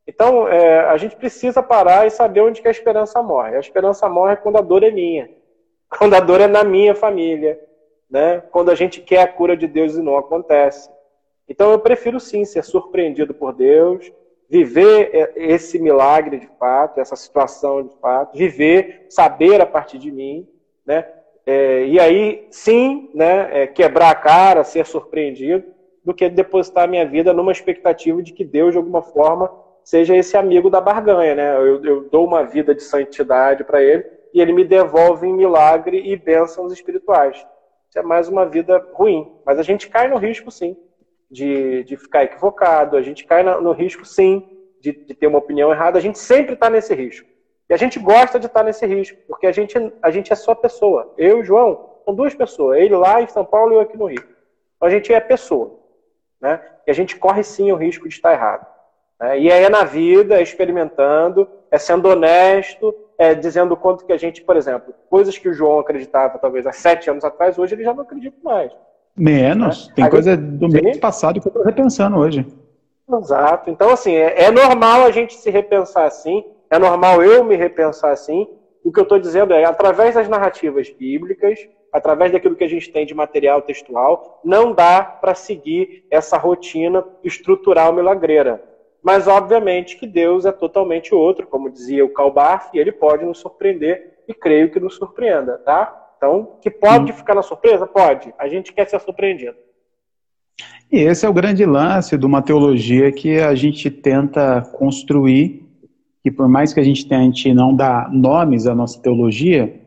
[0.07, 3.55] Então, é, a gente precisa parar e saber onde que a esperança morre.
[3.55, 5.29] A esperança morre quando a dor é minha.
[5.97, 7.59] quando a dor é na minha família,
[8.09, 8.41] né?
[8.51, 10.89] quando a gente quer a cura de Deus e não acontece.
[11.47, 14.11] Então eu prefiro sim ser surpreendido por Deus,
[14.49, 20.47] viver esse milagre de fato, essa situação de fato, viver, saber a partir de mim,
[20.85, 21.07] né?
[21.45, 25.63] É, e aí sim, né, é, quebrar a cara, ser surpreendido,
[26.05, 29.51] do que depositar a minha vida numa expectativa de que Deus, de alguma forma,
[29.83, 31.57] seja esse amigo da barganha, né?
[31.57, 35.99] Eu, eu dou uma vida de santidade para ele e ele me devolve em milagre
[36.05, 37.37] e bênçãos espirituais.
[37.89, 39.31] Isso é mais uma vida ruim.
[39.43, 40.77] Mas a gente cai no risco, sim,
[41.29, 44.47] de, de ficar equivocado, a gente cai no risco, sim,
[44.79, 45.97] de, de ter uma opinião errada.
[45.97, 47.27] A gente sempre está nesse risco.
[47.67, 50.35] E a gente gosta de estar tá nesse risco, porque a gente, a gente é
[50.35, 51.13] só pessoa.
[51.17, 52.77] Eu e o João, são duas pessoas.
[52.77, 54.23] Ele lá em São Paulo e eu aqui no Rio.
[54.75, 55.84] Então a gente é pessoa.
[56.41, 56.59] Né?
[56.85, 58.65] E a gente corre sim o risco de estar errado.
[59.19, 59.39] Né?
[59.39, 64.41] E é na vida, é experimentando, é sendo honesto, é dizendo quanto que a gente,
[64.41, 67.93] por exemplo, coisas que o João acreditava talvez há sete anos atrás, hoje ele já
[67.93, 68.71] não acredita mais.
[69.15, 69.87] Menos.
[69.87, 69.93] Né?
[69.95, 72.45] Tem a coisa do mês passado que eu estou repensando hoje.
[73.11, 73.69] Exato.
[73.69, 78.11] Então, assim, é, é, normal a gente se repensar assim, é normal eu me repensar
[78.11, 78.47] assim.
[78.83, 81.59] O que eu estou dizendo é, através das narrativas bíblicas,
[81.95, 87.05] através daquilo que a gente tem de material textual, não dá para seguir essa rotina
[87.23, 88.61] estrutural milagreira.
[89.01, 93.37] Mas, obviamente, que Deus é totalmente outro, como dizia o Calbar, e ele pode nos
[93.37, 96.11] surpreender, e creio que nos surpreenda, tá?
[96.17, 97.15] Então, que pode hum.
[97.15, 97.87] ficar na surpresa?
[97.87, 98.33] Pode.
[98.37, 99.55] A gente quer ser surpreendido.
[100.91, 105.65] E esse é o grande lance de uma teologia que a gente tenta construir,
[106.21, 109.84] que por mais que a gente tente não dar nomes à nossa teologia,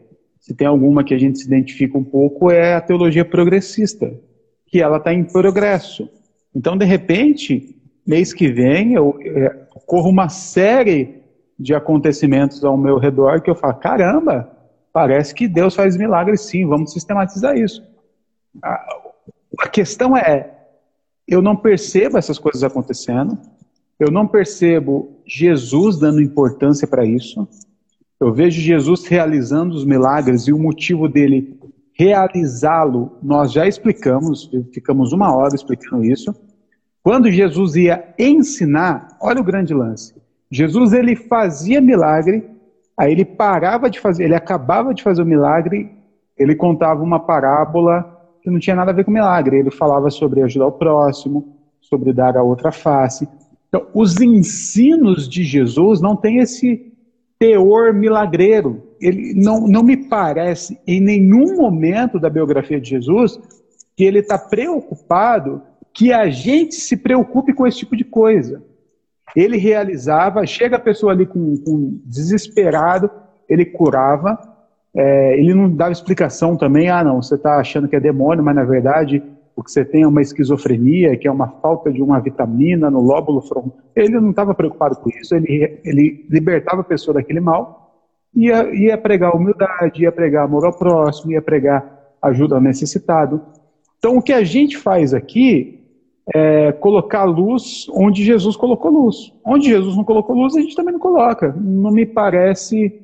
[0.48, 4.12] se tem alguma que a gente se identifica um pouco, é a teologia progressista,
[4.66, 6.08] que ela está em progresso.
[6.54, 9.50] Então, de repente, mês que vem, eu, é,
[9.86, 11.22] corro uma série
[11.58, 14.58] de acontecimentos ao meu redor que eu falo, caramba,
[14.92, 17.86] Parece que Deus faz milagres sim, vamos sistematizar isso.
[18.60, 18.84] A,
[19.60, 20.52] a questão é,
[21.26, 23.38] eu não percebo essas coisas acontecendo,
[23.96, 27.46] eu não percebo Jesus dando importância para isso,
[28.20, 31.58] eu vejo Jesus realizando os milagres e o motivo dele
[31.94, 36.34] realizá-lo, nós já explicamos, ficamos uma hora explicando isso.
[37.02, 40.14] Quando Jesus ia ensinar, olha o grande lance.
[40.50, 42.44] Jesus ele fazia milagre
[42.98, 45.88] Aí ele parava de fazer, ele acabava de fazer o milagre,
[46.36, 49.56] ele contava uma parábola que não tinha nada a ver com milagre.
[49.56, 53.28] Ele falava sobre ajudar o próximo, sobre dar a outra face.
[53.68, 56.87] Então, os ensinos de Jesus não têm esse
[57.38, 58.82] teor milagreiro.
[59.00, 63.38] Ele não, não me parece, em nenhum momento da biografia de Jesus,
[63.96, 68.62] que ele está preocupado que a gente se preocupe com esse tipo de coisa.
[69.34, 73.10] Ele realizava, chega a pessoa ali com, com desesperado,
[73.48, 74.38] ele curava,
[74.94, 78.54] é, ele não dava explicação também, ah não, você está achando que é demônio, mas
[78.54, 79.22] na verdade
[79.58, 83.00] o que você tem é uma esquizofrenia, que é uma falta de uma vitamina no
[83.00, 83.76] lóbulo frontal.
[83.96, 87.92] Ele não estava preocupado com isso, ele, ele libertava a pessoa daquele mal,
[88.32, 93.42] ia, ia pregar humildade, ia pregar amor ao próximo, ia pregar ajuda ao necessitado.
[93.98, 95.80] Então o que a gente faz aqui
[96.32, 99.34] é, colocar luz onde Jesus colocou luz.
[99.44, 101.52] Onde Jesus não colocou luz, a gente também não coloca.
[101.60, 103.02] Não me parece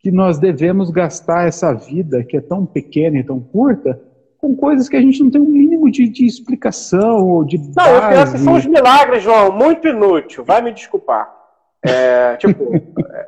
[0.00, 4.02] que nós devemos gastar essa vida, que é tão pequena e tão curta,
[4.42, 7.86] com coisas que a gente não tem um mínimo de, de explicação ou de Não,
[7.86, 10.44] eu penso que são os milagres, João, muito inútil.
[10.44, 11.32] Vai me desculpar.
[11.80, 12.74] É, tipo,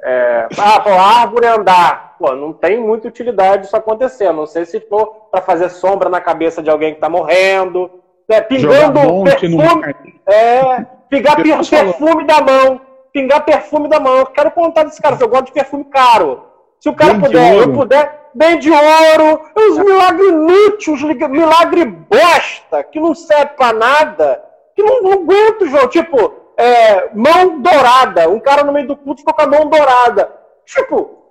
[0.03, 2.17] é, ah, pô, a árvore andar.
[2.19, 4.33] Pô, não tem muita utilidade isso acontecer.
[4.33, 7.89] Não sei se for para fazer sombra na cabeça de alguém que está morrendo,
[8.29, 9.95] né, pingando perfume,
[10.27, 12.81] é, pingar perfume da mão,
[13.13, 14.17] pingar perfume da mão.
[14.17, 16.54] Eu quero contar desse cara, eu gosto de perfume caro.
[16.81, 22.83] Se o cara bem puder, eu puder, bem de ouro, uns milagres inúteis, milagre bosta,
[22.85, 24.43] que não serve pra nada,
[24.75, 25.89] que não, não aguento, João.
[25.89, 28.29] Tipo, é, mão dourada.
[28.29, 30.31] Um cara no meio do culto ficou com a mão dourada.
[30.67, 31.25] Tipo,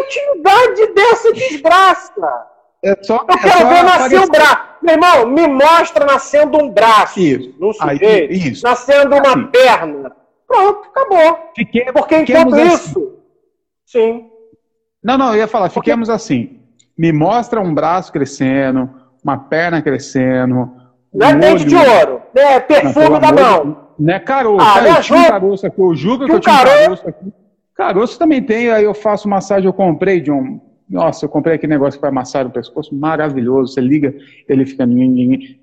[0.00, 2.46] utilidade dessa desgraça?
[2.84, 4.58] É só, eu é quero é ver nascer um braço.
[4.82, 7.20] Meu irmão, me mostra nascendo um braço.
[7.20, 7.54] Isso.
[7.58, 8.64] Num sujeito, Aí, isso.
[8.64, 10.16] Nascendo uma perna.
[10.46, 11.50] Pronto, acabou.
[11.54, 12.74] Fique, Porque enquanto assim.
[12.74, 13.11] isso.
[13.92, 14.26] Sim.
[15.04, 16.16] Não, não, eu ia falar, fiquemos Porque...
[16.16, 16.58] assim.
[16.96, 18.88] Me mostra um braço crescendo,
[19.22, 20.70] uma perna crescendo.
[21.12, 22.60] Não é dente de ouro, né?
[22.60, 23.88] Perfume não, da mão.
[23.98, 24.66] Não é caroço.
[24.66, 27.32] Ah, eu tinha um caroço aqui, eu julgo que, eu tinha um caroço aqui.
[27.74, 30.60] Caroço também tem, aí eu faço massagem, eu comprei de um
[30.92, 33.72] nossa, eu comprei aquele negócio para amassar o pescoço, maravilhoso.
[33.72, 34.14] Você liga,
[34.46, 34.84] ele fica.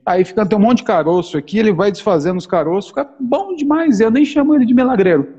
[0.04, 3.56] Aí fica tem um monte de caroço aqui, ele vai desfazendo os caroços, fica bom
[3.56, 4.00] demais.
[4.00, 5.36] Eu nem chamo ele de milagreiro.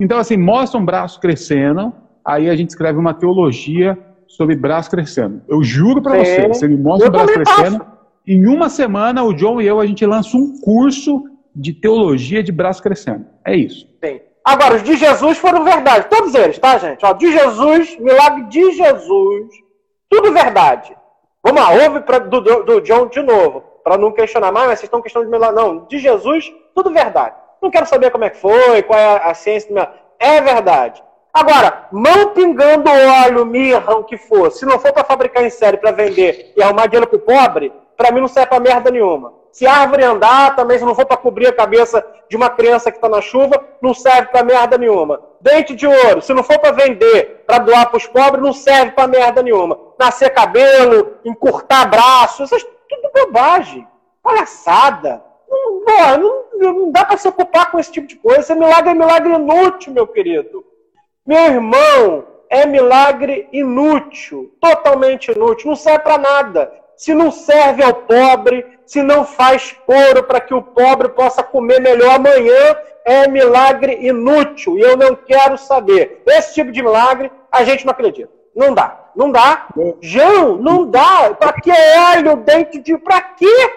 [0.00, 1.92] Então, assim, mostra um braço crescendo,
[2.30, 5.42] aí a gente escreve uma teologia sobre braço crescendo.
[5.48, 7.86] Eu juro para você, você me mostra Eu o braço crescendo.
[8.26, 12.52] Em uma semana, o John e eu, a gente lança um curso de teologia de
[12.52, 13.26] braço crescendo.
[13.44, 13.88] É isso.
[14.02, 14.20] Sim.
[14.44, 16.06] Agora, os de Jesus foram verdade.
[16.08, 17.04] Todos eles, tá, gente?
[17.04, 19.48] Ó, de Jesus, milagre de Jesus.
[20.08, 20.96] Tudo verdade.
[21.42, 23.62] Vamos lá, ouve pra, do, do, do John de novo.
[23.82, 25.56] Para não questionar mais, mas vocês estão questionando de milagre.
[25.60, 27.34] Não, de Jesus, tudo verdade.
[27.60, 29.98] Não quero saber como é que foi, qual é a ciência do milagre.
[30.18, 31.02] É verdade.
[31.32, 35.76] Agora, mão pingando óleo, mirra, o que for, se não for para fabricar em série
[35.76, 39.32] para vender e arrumar dinheiro pro pobre, para mim não serve para merda nenhuma.
[39.52, 42.90] Se a árvore andar, também se não for para cobrir a cabeça de uma criança
[42.90, 45.20] que está na chuva, não serve para merda nenhuma.
[45.40, 48.92] Dente de ouro, se não for para vender, para doar para os pobres, não serve
[48.92, 49.78] para merda nenhuma.
[49.98, 53.86] Nascer cabelo, encurtar braço, é tudo bobagem.
[54.22, 55.22] Palhaçada.
[55.48, 55.80] Não,
[56.18, 58.40] não, não dá para se ocupar com esse tipo de coisa.
[58.40, 60.64] Esse milagre é milagre inútil, meu querido.
[61.30, 66.72] Meu irmão, é milagre inútil, totalmente inútil, não serve para nada.
[66.96, 71.80] Se não serve ao pobre, se não faz couro para que o pobre possa comer
[71.80, 76.20] melhor amanhã, é milagre inútil e eu não quero saber.
[76.26, 78.28] Esse tipo de milagre a gente não acredita.
[78.52, 79.68] Não dá, não dá.
[80.00, 81.32] João, não dá.
[81.34, 82.98] Para que óleo, dente de.
[82.98, 83.72] Para quê?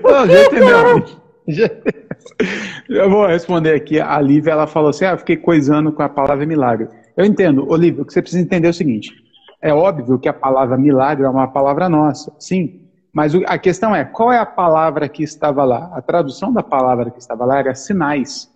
[0.00, 1.04] Não, já entendeu.
[1.48, 1.66] Já...
[2.88, 4.00] Eu vou responder aqui.
[4.00, 6.88] A Lívia ela falou assim: ah, fiquei coisando com a palavra milagre.
[7.16, 9.12] Eu entendo, Olívia, o que você precisa entender é o seguinte:
[9.60, 12.80] é óbvio que a palavra milagre é uma palavra nossa, sim.
[13.12, 15.90] Mas a questão é, qual é a palavra que estava lá?
[15.94, 18.50] A tradução da palavra que estava lá era sinais.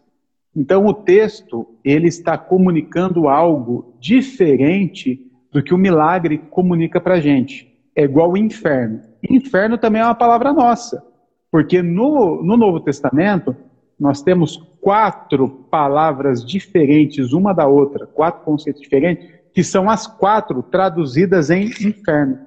[0.54, 7.72] Então o texto, ele está comunicando algo diferente do que o milagre comunica para gente.
[7.94, 9.00] É igual o inferno.
[9.30, 11.02] Inferno também é uma palavra nossa.
[11.50, 13.56] Porque no, no Novo Testamento,
[13.98, 20.62] nós temos quatro palavras diferentes uma da outra, quatro conceitos diferentes, que são as quatro
[20.62, 22.38] traduzidas em inferno.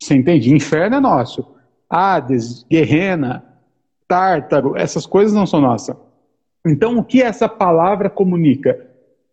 [0.00, 0.54] Você entende?
[0.54, 1.44] Inferno é nosso.
[1.90, 3.44] Hades, Guerrena,
[4.06, 5.96] Tártaro, essas coisas não são nossas.
[6.64, 8.86] Então, o que essa palavra comunica?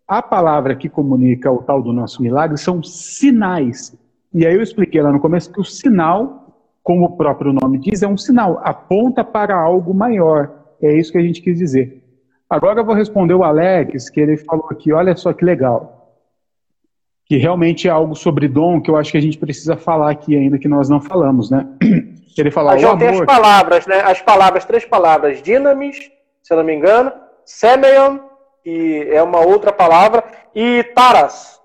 [0.07, 3.95] A palavra que comunica o tal do nosso milagre são sinais.
[4.33, 8.03] E aí eu expliquei lá no começo que o sinal, como o próprio nome diz,
[8.03, 10.64] é um sinal, aponta para algo maior.
[10.85, 12.01] É isso que a gente quis dizer.
[12.49, 16.13] Agora eu vou responder o Alex, que ele falou aqui, olha só que legal.
[17.25, 20.35] Que realmente é algo sobre dom que eu acho que a gente precisa falar aqui
[20.37, 21.67] ainda, que nós não falamos, né?
[22.37, 24.01] Ele falou, A o João tem as palavras, né?
[24.01, 25.41] As palavras, três palavras.
[25.41, 26.11] Dinamis,
[26.43, 27.11] se eu não me engano.
[27.45, 28.19] Semeion,
[28.65, 30.23] e é uma outra palavra.
[30.53, 31.59] E Taras,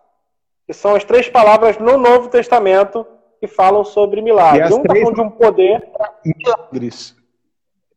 [0.66, 3.04] que são as três palavras no Novo Testamento
[3.40, 4.70] que falam sobre milagres.
[4.70, 5.82] Um está três- falando de um poder.
[6.24, 7.16] milagres.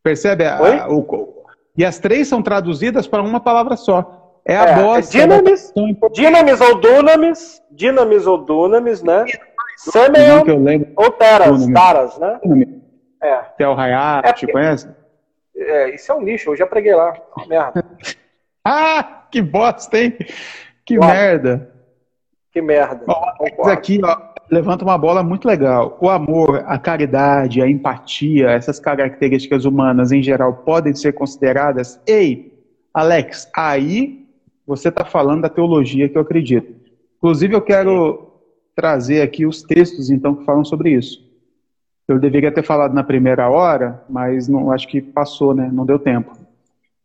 [0.04, 0.46] Percebe?
[0.46, 1.46] a- o-
[1.78, 4.42] e as três são traduzidas para uma palavra só.
[4.46, 5.18] É a É, bosta.
[5.18, 7.62] é em português Dinamis ou Dunamis.
[7.72, 9.26] Dinamis ou Dunamis, né?
[9.78, 10.46] Semeion ou.
[10.46, 11.74] Dunamis.
[11.74, 12.39] Taras, né?
[13.24, 13.38] É.
[13.58, 14.89] Tel Hayat, É porque- conhece?
[15.56, 15.96] é.
[15.96, 17.13] Isso é um lixo, eu já preguei lá.
[17.48, 17.86] Merda.
[18.66, 20.18] Ah, que bosta, hein?
[20.86, 21.06] Que Ó.
[21.06, 21.72] merda.
[22.52, 23.06] Que merda.
[23.38, 23.72] Concordo.
[23.72, 25.98] aqui, ó, levanta uma bola muito legal.
[26.00, 32.00] O amor, a caridade, a empatia, essas características humanas em geral podem ser consideradas.
[32.08, 32.54] Ei,
[32.94, 34.26] Alex, aí
[34.66, 36.74] você está falando da teologia que eu acredito.
[37.18, 38.32] Inclusive, eu quero
[38.76, 41.24] trazer aqui os textos, então, que falam sobre isso.
[42.08, 45.70] Eu deveria ter falado na primeira hora, mas não acho que passou, né?
[45.72, 46.34] Não deu tempo.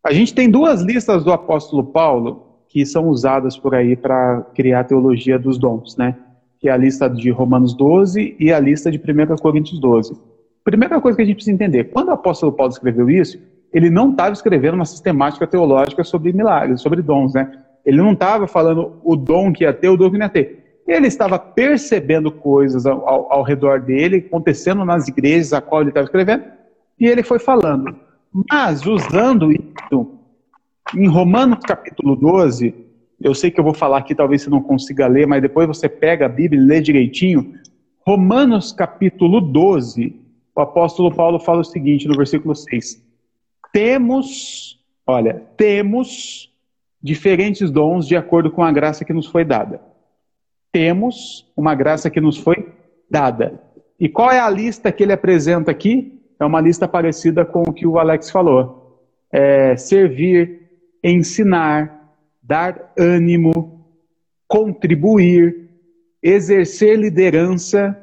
[0.05, 4.81] A gente tem duas listas do apóstolo Paulo que são usadas por aí para criar
[4.81, 6.17] a teologia dos dons, né?
[6.61, 10.17] Que é a lista de Romanos 12 e a lista de 1 Coríntios 12.
[10.65, 13.39] Primeira coisa que a gente precisa entender, quando o apóstolo Paulo escreveu isso,
[13.73, 17.51] ele não estava escrevendo uma sistemática teológica sobre milagres, sobre dons, né?
[17.87, 20.83] Ele não estava falando o dom que ia ter, o dom que não ia ter.
[20.87, 25.91] Ele estava percebendo coisas ao, ao- ao redor dele, acontecendo nas igrejas a qual ele
[25.91, 26.45] estava escrevendo,
[26.99, 27.95] e ele foi falando.
[28.51, 30.09] Mas usando isso
[30.97, 32.75] em Romanos capítulo 12,
[33.21, 35.89] eu sei que eu vou falar aqui, talvez você não consiga ler, mas depois você
[35.89, 37.55] pega a Bíblia e lê direitinho.
[38.07, 40.15] Romanos capítulo 12,
[40.55, 43.03] o apóstolo Paulo fala o seguinte no versículo 6.
[43.73, 46.53] Temos, olha, temos
[47.03, 49.81] diferentes dons de acordo com a graça que nos foi dada.
[50.73, 52.69] Temos uma graça que nos foi
[53.11, 53.61] dada.
[53.99, 56.21] E qual é a lista que ele apresenta aqui?
[56.39, 59.09] É uma lista parecida com o que o Alex falou.
[59.31, 60.71] É, servir,
[61.03, 61.98] ensinar,
[62.49, 63.85] dar ânimo,
[64.47, 65.69] contribuir,
[66.23, 67.95] exercer liderança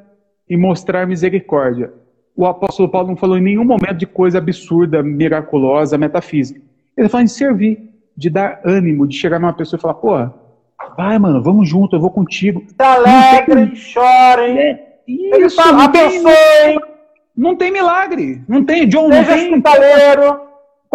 [0.48, 1.92] e mostrar misericórdia.
[2.36, 6.60] O apóstolo Paulo não falou em nenhum momento de coisa absurda, miraculosa, metafísica.
[6.96, 10.32] Ele falou em servir, de dar ânimo, de chegar numa pessoa e falar, porra,
[10.96, 12.62] vai, mano, vamos junto, eu vou contigo.
[12.68, 14.58] Se alegrem, chorem.
[14.58, 16.80] É, isso, fala, não, tem, abençoem,
[17.36, 18.42] não tem milagre.
[18.46, 19.48] Não tem, John, não seja tem.
[19.48, 20.45] hospitaleiro.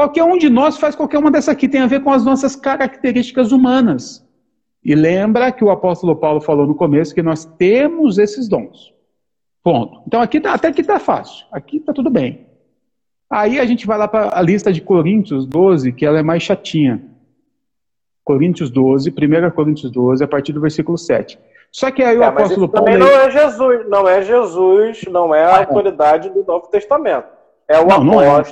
[0.02, 2.56] Qualquer um de nós faz qualquer uma dessa aqui, tem a ver com as nossas
[2.56, 4.26] características humanas.
[4.84, 8.92] E lembra que o apóstolo Paulo falou no começo que nós temos esses dons.
[9.64, 10.02] Ponto.
[10.08, 11.46] Então aqui tá, até aqui tá fácil.
[11.52, 12.48] Aqui tá tudo bem.
[13.30, 16.42] Aí a gente vai lá para a lista de Coríntios 12, que ela é mais
[16.42, 17.04] chatinha.
[18.26, 21.38] Coríntios 12, 1 Coríntios 12, a partir do versículo 7.
[21.72, 22.88] Só que aí o É, apóstolo Paulo.
[22.88, 27.28] também não é Jesus, não é Jesus, não é a Ah, autoridade do Novo Testamento.
[27.68, 28.44] É o Não, não é.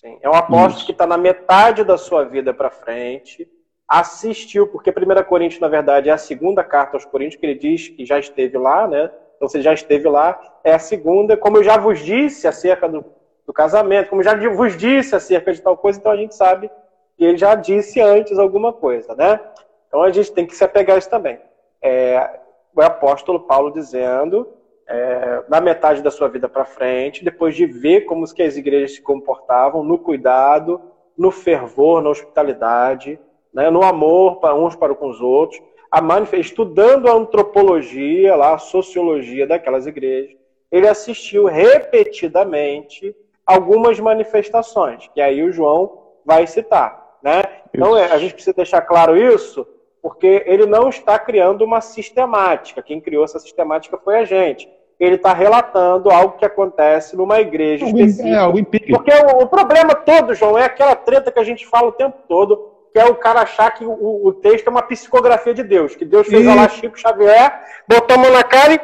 [0.00, 0.84] Sim, é um apóstolo Isso.
[0.84, 3.48] que está na metade da sua vida para frente,
[3.88, 7.88] assistiu, porque 1 Coríntios, na verdade, é a segunda carta aos Coríntios, que ele diz
[7.88, 9.10] que já esteve lá, né?
[9.34, 13.06] Então, você já esteve lá, é a segunda, como eu já vos disse acerca do,
[13.46, 16.70] do casamento, como eu já vos disse acerca de tal coisa, então a gente sabe
[17.16, 19.40] que ele já disse antes alguma coisa, né?
[19.88, 21.40] Então a gente tem que se apegar a isso também.
[21.80, 22.38] É,
[22.74, 24.46] o apóstolo Paulo dizendo,
[24.88, 29.02] é, metade da sua vida para frente, depois de ver como que as igrejas se
[29.02, 30.80] comportavam, no cuidado,
[31.16, 33.18] no fervor, na hospitalidade,
[33.52, 36.00] né, no amor para uns para com os outros, a
[36.36, 40.36] estudando a antropologia, lá, a sociologia daquelas igrejas,
[40.70, 47.18] ele assistiu repetidamente algumas manifestações, que aí o João vai citar.
[47.22, 47.42] Né?
[47.72, 49.66] Então é, a gente precisa deixar claro isso,
[50.02, 52.82] porque ele não está criando uma sistemática.
[52.82, 54.68] Quem criou essa sistemática foi a gente.
[54.98, 58.28] Ele está relatando algo que acontece numa igreja Algo, específica.
[58.34, 58.92] é, algo empírico.
[58.96, 62.16] Porque o, o problema todo, João, é aquela treta que a gente fala o tempo
[62.26, 65.94] todo, que é o cara achar que o, o texto é uma psicografia de Deus,
[65.94, 68.80] que Deus fez E- lá Chico Xavier, botou a mão na cara e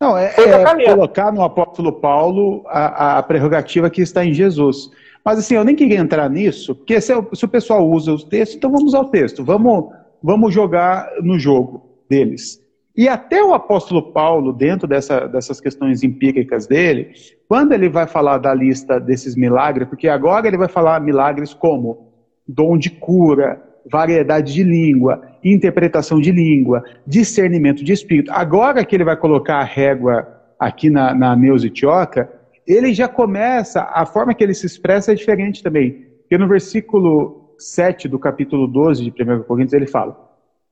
[0.00, 4.90] Não, é, é colocar no apóstolo Paulo a, a prerrogativa que está em Jesus.
[5.24, 8.22] Mas assim, eu nem queria entrar nisso, porque se, o- se o pessoal usa os
[8.22, 9.92] textos, então vamos usar o texto, vamos,
[10.22, 12.59] vamos jogar no jogo deles.
[12.96, 17.12] E até o apóstolo Paulo, dentro dessa- dessas questões empíricas dele,
[17.48, 22.08] quando ele vai falar da lista desses milagres, porque agora ele vai falar milagres como
[22.46, 28.30] dom de cura, variedade de língua, interpretação de língua, discernimento de espírito.
[28.32, 30.26] Agora que ele vai colocar a régua
[30.58, 32.30] aqui na, na Neusitioca,
[32.66, 36.06] ele já começa, a forma que ele se expressa é diferente também.
[36.20, 40.16] Porque no versículo 7 do capítulo 12 de 1 Coríntios ele fala: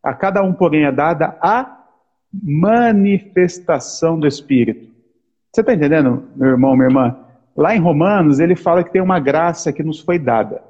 [0.03, 1.78] A cada um, porém, é dada a
[2.33, 4.89] manifestação do Espírito.
[5.53, 7.17] Você está entendendo, meu irmão, minha irmã?
[7.57, 10.63] Lá em Romanos, ele fala que tem uma graça que nos foi dada: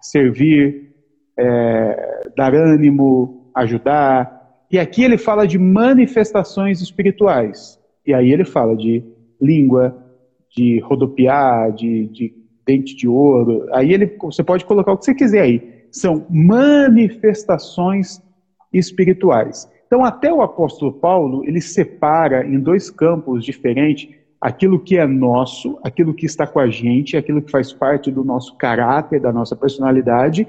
[0.00, 0.92] servir,
[1.38, 4.36] é, dar ânimo, ajudar.
[4.70, 7.80] E aqui ele fala de manifestações espirituais.
[8.06, 9.02] E aí ele fala de
[9.40, 9.96] língua,
[10.54, 12.34] de rodopiar, de, de
[12.66, 13.66] dente de ouro.
[13.72, 15.86] Aí ele, você pode colocar o que você quiser aí.
[15.90, 18.22] São manifestações
[18.72, 19.66] espirituais.
[19.88, 25.78] Então, até o apóstolo Paulo, ele separa em dois campos diferentes aquilo que é nosso,
[25.82, 29.56] aquilo que está com a gente, aquilo que faz parte do nosso caráter, da nossa
[29.56, 30.46] personalidade,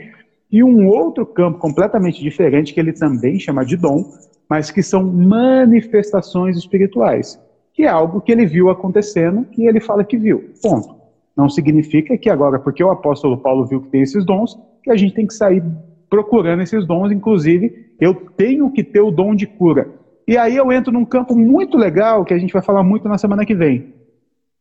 [0.52, 4.04] e um outro campo completamente diferente, que ele também chama de dom,
[4.49, 7.39] mas que são manifestações espirituais,
[7.73, 10.49] que é algo que ele viu acontecendo e ele fala que viu.
[10.62, 10.99] Ponto.
[11.36, 14.97] Não significa que agora, porque o apóstolo Paulo viu que tem esses dons, que a
[14.97, 15.63] gente tem que sair
[16.10, 19.89] procurando esses dons, inclusive eu tenho que ter o dom de cura.
[20.28, 23.17] E aí eu entro num campo muito legal que a gente vai falar muito na
[23.17, 23.93] semana que vem.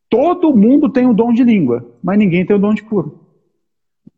[0.08, 3.08] Todo mundo tem o dom de língua, mas ninguém tem o dom de cura.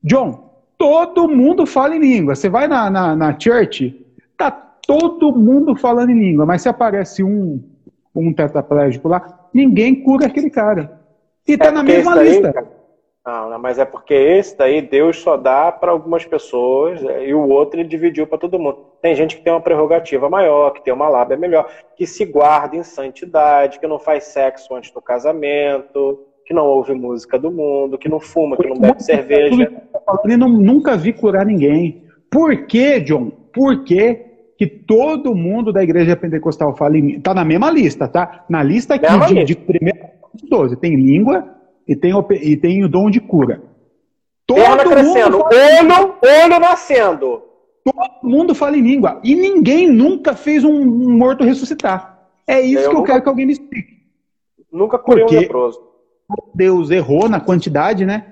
[0.02, 2.34] John, todo mundo fala em língua.
[2.34, 3.94] Você vai na, na, na church,
[4.36, 7.62] tá todo mundo falando em língua, mas se aparece um,
[8.14, 11.00] um tetraplégico lá, ninguém cura aquele cara.
[11.46, 12.52] E tá É na mesma lista.
[12.52, 12.68] cara,
[13.49, 17.49] Não, mas é porque esse daí Deus só dá para algumas pessoas é, e o
[17.49, 18.78] outro ele dividiu para todo mundo.
[19.01, 22.76] Tem gente que tem uma prerrogativa maior, que tem uma lábia melhor, que se guarda
[22.76, 27.97] em santidade, que não faz sexo antes do casamento, que não ouve música do mundo,
[27.97, 29.70] que não fuma, que não bebe cerveja.
[30.24, 32.03] Ele não, nunca vi curar ninguém.
[32.28, 33.31] Por que, John?
[33.53, 34.26] Por que,
[34.59, 37.20] que todo mundo da igreja pentecostal fala em?
[37.20, 38.45] Tá na mesma lista, tá?
[38.49, 39.47] Na lista aqui Mesma de, lista.
[39.47, 39.99] de primeiro
[40.35, 40.76] de 12.
[40.76, 41.59] Tem língua
[41.91, 42.12] e tem,
[42.43, 43.62] e tem o dom de cura.
[44.47, 47.43] Todo Perna mundo, crescendo, olho, olho nascendo.
[47.84, 49.20] todo mundo fala em língua.
[49.24, 52.18] E ninguém nunca fez um, um morto ressuscitar.
[52.47, 54.01] É isso Eu que eu nunca- quero que alguém me explique.
[54.72, 55.41] Nunca curei um Por quê?
[55.41, 55.80] leproso.
[56.55, 58.26] Deus errou na quantidade, né?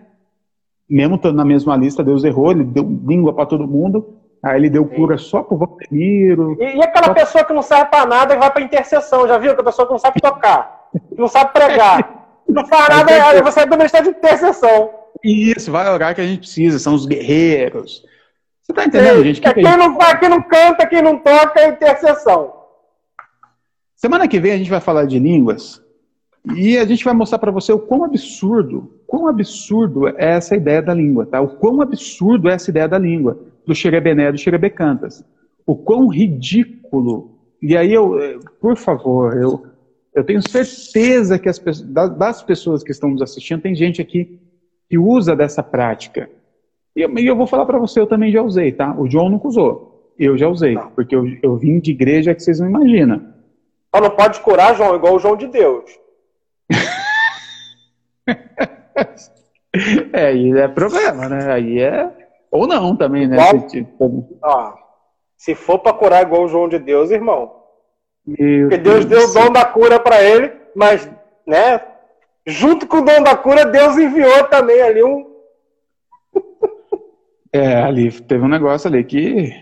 [0.88, 4.14] Mesmo estando na mesma lista, Deus errou, ele deu língua para todo mundo.
[4.42, 6.56] Aí ele deu cura só pro Valdemiro.
[6.60, 9.36] E, e aquela Só- pessoa que não serve pra nada e vai pra intercessão, já
[9.36, 9.54] viu?
[9.54, 11.98] Que a pessoa que não sabe tocar, que não sabe pregar,
[12.48, 14.90] não faz nada, aí você é do ministério de intercessão.
[15.22, 18.04] Isso, vai orar que a gente precisa, são os guerreiros.
[18.62, 19.40] Você tá entendendo, gente?
[19.40, 22.52] Que quem, não, quem não canta, quem não toca é intercessão.
[23.96, 25.82] Semana que vem a gente vai falar de línguas
[26.54, 30.80] e a gente vai mostrar para você o quão absurdo, quão absurdo é essa ideia
[30.80, 31.40] da língua, tá?
[31.40, 35.24] O quão absurdo é essa ideia da língua, do xerebené, do xerebecantas.
[35.66, 37.38] O quão ridículo.
[37.60, 39.66] E aí eu, eh, por favor, eu,
[40.14, 44.40] eu tenho certeza que as, das pessoas que estão nos assistindo, tem gente aqui
[44.88, 46.30] que usa dessa prática.
[46.96, 48.94] E eu, eu vou falar para você, eu também já usei, tá?
[48.98, 50.12] O João nunca usou.
[50.18, 53.32] Eu já usei, porque eu, eu vim de igreja que vocês não imaginam.
[53.94, 55.84] Só não pode curar, João, igual o João de Deus.
[60.12, 61.52] é, aí é problema, né?
[61.52, 62.10] Aí é.
[62.50, 63.36] Ou não também, né?
[63.50, 64.38] Se, tipo...
[64.42, 64.74] ah,
[65.36, 67.57] se for para curar igual o João de Deus, irmão.
[68.36, 71.08] Meu Porque Deus, Deus deu o dom da cura para ele, mas,
[71.46, 71.80] né?
[72.46, 75.26] Junto com o dom da cura, Deus enviou também ali um.
[77.52, 79.52] é, ali teve um negócio ali que.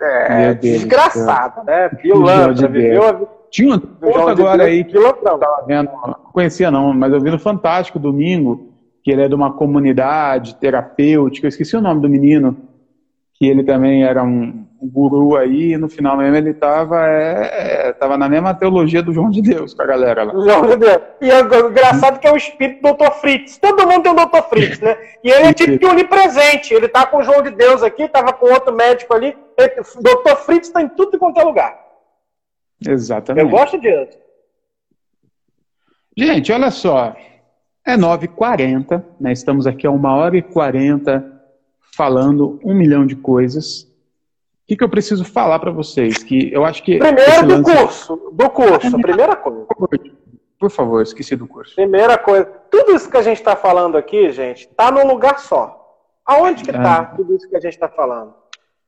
[0.00, 1.90] É, desgraçado, né?
[1.90, 6.70] Pilantra, viveu a vida tinha um outro agora aí que eu tava vendo, não conhecia
[6.70, 8.72] não, mas eu vi no Fantástico domingo,
[9.02, 12.56] que ele é de uma comunidade terapêutica, eu esqueci o nome do menino,
[13.40, 17.92] que ele também era um, guru aí, e no final mesmo ele estava é, é,
[17.94, 20.32] tava na mesma teologia do João de Deus com a galera lá.
[20.32, 21.00] João de Deus.
[21.22, 23.12] E é engraçado que é o espírito do Dr.
[23.12, 23.56] Fritz.
[23.56, 24.42] Todo mundo tem um Dr.
[24.50, 24.94] Fritz, né?
[25.24, 26.74] E ele é tipo que onipresente.
[26.74, 29.34] Ele tá com o João de Deus aqui, tava com outro médico ali.
[29.58, 30.36] O Dr.
[30.36, 31.78] Fritz está em tudo quanto é lugar.
[32.86, 33.44] Exatamente.
[33.44, 34.18] Eu gosto disso.
[36.14, 37.16] Gente, olha só.
[37.86, 39.32] É 9h40, né?
[39.32, 41.29] Estamos aqui a 1 hora e 40
[42.00, 43.82] falando um milhão de coisas.
[43.82, 43.88] O
[44.66, 46.22] que, que eu preciso falar para vocês?
[46.22, 46.98] Que eu acho que.
[46.98, 47.76] Primeiro do lance...
[47.76, 48.30] curso.
[48.32, 49.66] Do curso, a primeira coisa.
[50.58, 51.74] Por favor, esqueci do curso.
[51.74, 52.46] Primeira coisa.
[52.70, 55.76] Tudo isso que a gente está falando aqui, gente, está num lugar só.
[56.24, 57.04] Aonde que está ah.
[57.04, 58.32] tudo isso que a gente está falando?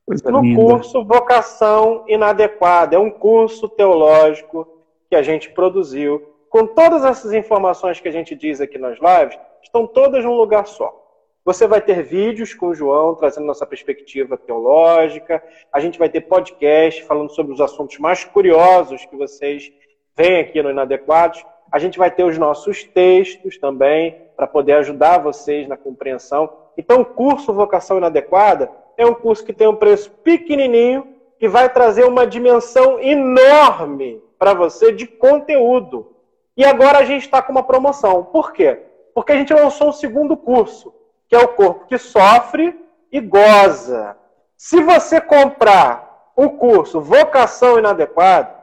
[0.06, 0.62] Coisa no linda.
[0.62, 2.96] curso Vocação Inadequada.
[2.96, 4.66] É um curso teológico
[5.10, 6.22] que a gente produziu.
[6.48, 10.66] Com todas essas informações que a gente diz aqui nas lives, estão todas num lugar
[10.66, 11.01] só.
[11.45, 15.43] Você vai ter vídeos com o João, trazendo nossa perspectiva teológica.
[15.72, 19.72] A gente vai ter podcast falando sobre os assuntos mais curiosos que vocês
[20.16, 21.45] veem aqui no Inadequados.
[21.70, 26.51] A gente vai ter os nossos textos também, para poder ajudar vocês na compreensão.
[26.76, 31.07] Então, o curso Vocação Inadequada é um curso que tem um preço pequenininho,
[31.38, 36.14] que vai trazer uma dimensão enorme para você de conteúdo.
[36.57, 38.24] E agora a gente está com uma promoção.
[38.24, 38.80] Por quê?
[39.14, 40.93] Porque a gente lançou um segundo curso,
[41.33, 42.78] que é o corpo que sofre
[43.11, 44.14] e goza.
[44.55, 48.55] Se você comprar o curso Vocação Inadequada,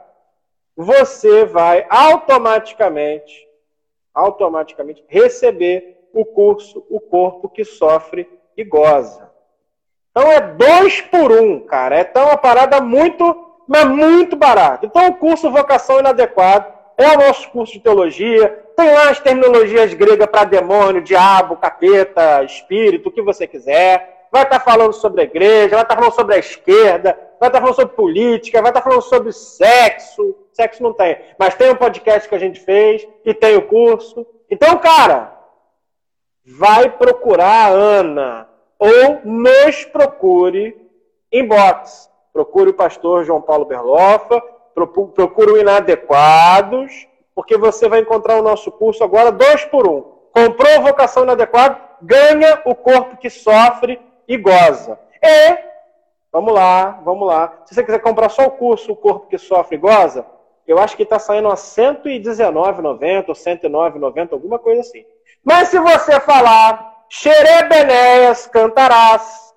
[0.78, 3.48] você vai automaticamente,
[4.14, 9.32] automaticamente receber o curso O Corpo que Sofre e Goza.
[10.12, 11.96] Então é dois por um, cara.
[11.96, 14.86] É tão uma parada muito, mas muito barata.
[14.86, 18.64] Então o curso Vocação Inadequado é o nosso curso de teologia.
[18.80, 24.28] Tem lá as terminologias gregas para demônio, diabo, capeta, espírito, o que você quiser.
[24.32, 27.50] Vai estar tá falando sobre a igreja, vai estar tá falando sobre a esquerda, vai
[27.50, 30.34] estar tá falando sobre política, vai estar falando sobre sexo.
[30.54, 34.26] Sexo não tem, mas tem um podcast que a gente fez e tem o curso.
[34.50, 35.38] Então, cara,
[36.46, 38.48] vai procurar a Ana
[38.80, 40.90] ou nos procure
[41.30, 42.10] inbox.
[42.32, 44.42] Procure o pastor João Paulo Berlofa,
[45.14, 50.02] procure o Inadequados, porque você vai encontrar o nosso curso agora dois por um.
[50.34, 55.00] Comprou vocação inadequada, ganha o corpo que sofre e goza.
[55.22, 55.58] E,
[56.32, 57.62] vamos lá, vamos lá.
[57.66, 60.26] Se você quiser comprar só o curso O Corpo que Sofre e Goza,
[60.68, 65.04] eu acho que está saindo a R$ 119,90 ou R$ 109,90, alguma coisa assim.
[65.44, 69.54] Mas se você falar Xerebenéias cantarás,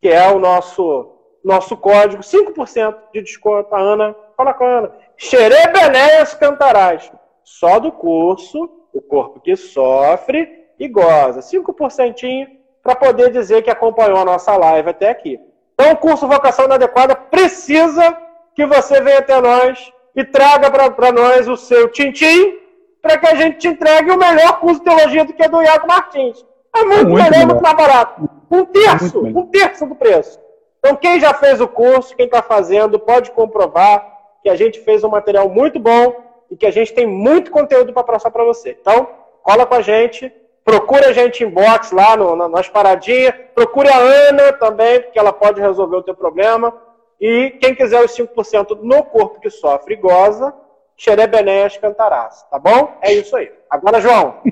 [0.00, 3.74] que é o nosso nosso código, 5% de desconto.
[3.74, 4.92] A Ana, fala com a Ana.
[5.20, 7.12] Xerebenéias cantarás.
[7.44, 10.48] Só do curso, o corpo que sofre
[10.78, 11.40] e goza.
[11.40, 12.48] 5%
[12.82, 15.38] para poder dizer que acompanhou a nossa live até aqui.
[15.74, 18.16] Então, o curso Vocação Inadequada precisa
[18.54, 22.58] que você venha até nós e traga para nós o seu tintim
[23.02, 25.86] para que a gente te entregue o melhor curso de teologia do que do Iago
[25.86, 26.44] Martins.
[26.74, 28.30] É muito, muito melhor, melhor, muito mais barato.
[28.50, 30.40] Um terço, um terço do preço.
[30.78, 35.04] Então, quem já fez o curso, quem está fazendo, pode comprovar que a gente fez
[35.04, 36.14] um material muito bom
[36.50, 38.76] e que a gente tem muito conteúdo para passar para você.
[38.80, 39.08] Então,
[39.42, 40.32] cola com a gente,
[40.64, 45.18] procure a gente em box lá no, na, nas paradinhas, procure a Ana também, porque
[45.18, 46.74] ela pode resolver o teu problema.
[47.20, 50.54] E quem quiser os 5% no corpo que sofre e goza,
[50.96, 52.96] Xerebenéias cantarás, tá bom?
[53.02, 53.50] É isso aí.
[53.70, 54.36] Agora, João.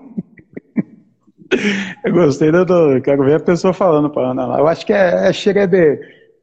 [2.04, 3.00] Eu gostei do.
[3.02, 4.58] Quero ver a pessoa falando para Ana lá.
[4.58, 5.32] Eu acho que é, é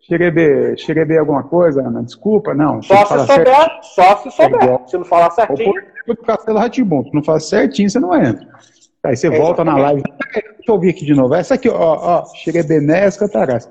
[0.08, 2.04] xerebe, xerebe alguma coisa, Ana.
[2.04, 2.82] Desculpa, não.
[2.82, 4.80] Só se souber, só se souber.
[4.88, 5.74] Se não falar certinho.
[6.08, 8.48] O Castelo Ratibum, se não fala certinho, você não entra.
[9.04, 10.04] Aí você é volta na live.
[10.34, 11.34] Deixa eu ouvir aqui de novo.
[11.34, 13.70] Essa aqui, ó, ó, xerebenés catarás.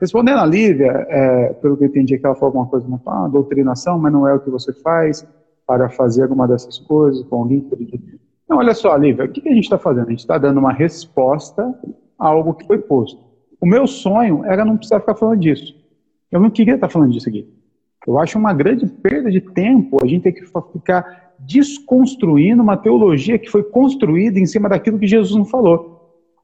[0.00, 3.98] Respondendo a Lívia, é, pelo que eu entendi que ela falou alguma coisa, ah, doutrinação,
[3.98, 5.26] mas não é o que você faz
[5.66, 8.26] para fazer alguma dessas coisas com que acredita.
[8.48, 10.06] Não, olha só, Lívia, o que a gente está fazendo?
[10.06, 11.74] A gente está dando uma resposta
[12.18, 13.25] a algo que foi posto.
[13.60, 15.74] O meu sonho era não precisar ficar falando disso.
[16.30, 17.48] Eu não queria estar falando disso aqui.
[18.06, 23.38] Eu acho uma grande perda de tempo a gente ter que ficar desconstruindo uma teologia
[23.38, 25.96] que foi construída em cima daquilo que Jesus não falou.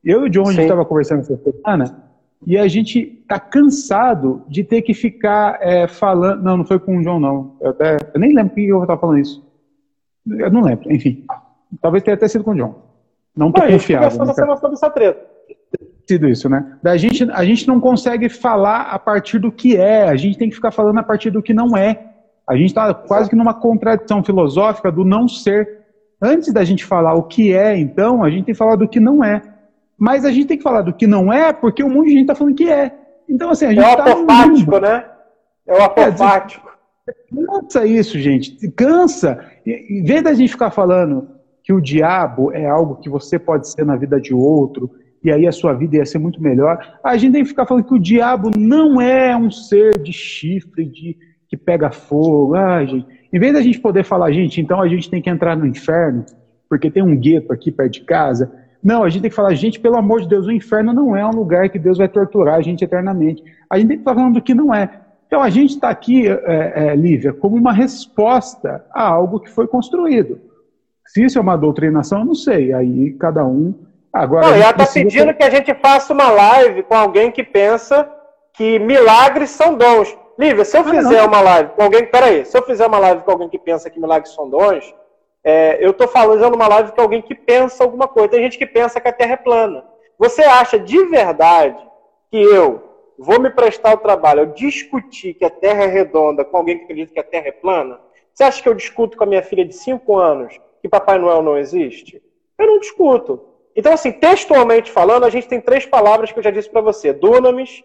[0.05, 2.03] Eu e o John, a gente estava conversando essa semana,
[2.45, 6.43] e a gente está cansado de ter que ficar é, falando.
[6.43, 7.57] Não, não foi com o John, não.
[7.61, 9.47] Eu, até, eu nem lembro por que eu estava falando isso.
[10.27, 11.25] Eu não lembro, enfim.
[11.81, 12.75] Talvez tenha até sido com o John.
[13.37, 14.25] Não estou confiável.
[14.25, 15.32] Né, sobre essa treta.
[16.09, 16.79] Sido isso, né?
[16.83, 20.49] Da gente, a gente não consegue falar a partir do que é, a gente tem
[20.49, 22.13] que ficar falando a partir do que não é.
[22.49, 25.81] A gente está quase que numa contradição filosófica do não ser.
[26.21, 29.01] Antes da gente falar o que é, então, a gente tem que falar do que
[29.01, 29.43] não é.
[29.97, 32.23] Mas a gente tem que falar do que não é, porque um monte de gente
[32.23, 32.93] está falando que é.
[33.29, 33.85] Então, assim, a gente.
[33.85, 35.05] É o tá apofático, né?
[35.67, 36.71] É o apofático.
[37.09, 38.69] É, cansa isso, gente.
[38.73, 39.45] Cansa.
[39.65, 41.29] Em vez da gente ficar falando
[41.63, 44.91] que o diabo é algo que você pode ser na vida de outro,
[45.25, 46.79] e aí a sua vida ia ser muito melhor.
[47.03, 50.85] A gente tem que ficar falando que o diabo não é um ser de chifre,
[50.85, 51.17] de
[51.49, 52.55] que pega fogo.
[52.55, 53.07] Ah, gente.
[53.33, 56.25] Em vez da gente poder falar, gente, então a gente tem que entrar no inferno,
[56.69, 58.51] porque tem um gueto aqui perto de casa.
[58.83, 61.25] Não, a gente tem que falar, gente, pelo amor de Deus, o inferno não é
[61.25, 63.43] um lugar que Deus vai torturar a gente eternamente.
[63.71, 65.01] A gente tem que estar falando do que não é.
[65.27, 69.67] Então a gente está aqui, é, é, Lívia, como uma resposta a algo que foi
[69.67, 70.41] construído.
[71.07, 72.73] Se isso é uma doutrinação, eu não sei.
[72.73, 73.75] Aí cada um.
[74.13, 74.47] Agora.
[74.47, 75.35] Não, ela está pedindo ter...
[75.35, 78.11] que a gente faça uma live com alguém que pensa
[78.53, 80.17] que milagres são dons.
[80.39, 82.07] Lívia, se eu ah, fizer uma live com alguém.
[82.07, 84.95] Peraí, se eu fizer uma live com alguém que pensa que milagres são dons,
[85.45, 88.31] é, eu estou falando uma live com alguém que pensa alguma coisa.
[88.31, 89.85] Tem gente que pensa que a Terra é plana.
[90.19, 91.79] Você acha de verdade
[92.31, 92.83] que eu
[93.19, 96.85] vou me prestar o trabalho, eu discutir que a Terra é redonda com alguém que
[96.85, 98.01] acredita que a Terra é plana?
[98.33, 101.43] Você acha que eu discuto com a minha filha de 5 anos que Papai Noel
[101.43, 102.23] não existe?
[102.59, 103.52] Eu não discuto.
[103.75, 107.13] Então, assim, textualmente falando, a gente tem três palavras que eu já disse para você:
[107.13, 107.83] dunamis,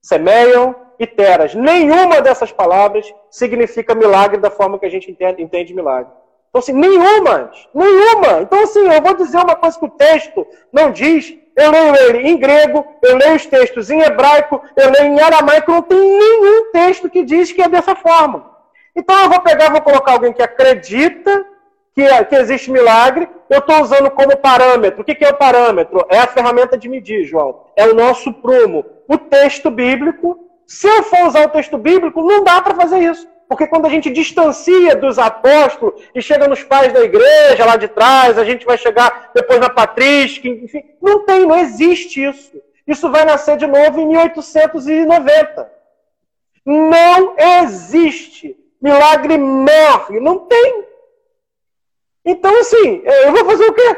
[0.00, 1.54] semeion e teras.
[1.54, 6.10] Nenhuma dessas palavras significa milagre da forma que a gente entende, entende milagre.
[6.48, 8.40] Então, assim, nenhuma, nenhuma.
[8.40, 11.34] Então, assim, eu vou dizer uma coisa que o texto não diz.
[11.54, 15.70] Eu leio ele em grego, eu leio os textos em hebraico, eu leio em aramaico,
[15.70, 18.50] não tem nenhum texto que diz que é dessa forma.
[18.94, 21.44] Então, eu vou pegar, vou colocar alguém que acredita
[21.96, 25.00] que, que existe milagre, eu estou usando como parâmetro.
[25.00, 26.04] O que, que é o parâmetro?
[26.10, 27.62] É a ferramenta de medir, João.
[27.74, 28.84] É o nosso prumo.
[29.08, 30.38] O texto bíblico.
[30.66, 33.26] Se eu for usar o texto bíblico, não dá para fazer isso.
[33.48, 37.88] Porque quando a gente distancia dos apóstolos e chega nos pais da igreja lá de
[37.88, 42.60] trás, a gente vai chegar depois na patrística, enfim, não tem, não existe isso.
[42.86, 45.72] Isso vai nascer de novo em 1890.
[46.66, 48.56] Não existe.
[48.82, 50.20] Milagre morre.
[50.20, 50.85] Não tem.
[52.26, 53.96] Então, assim, eu vou fazer o quê?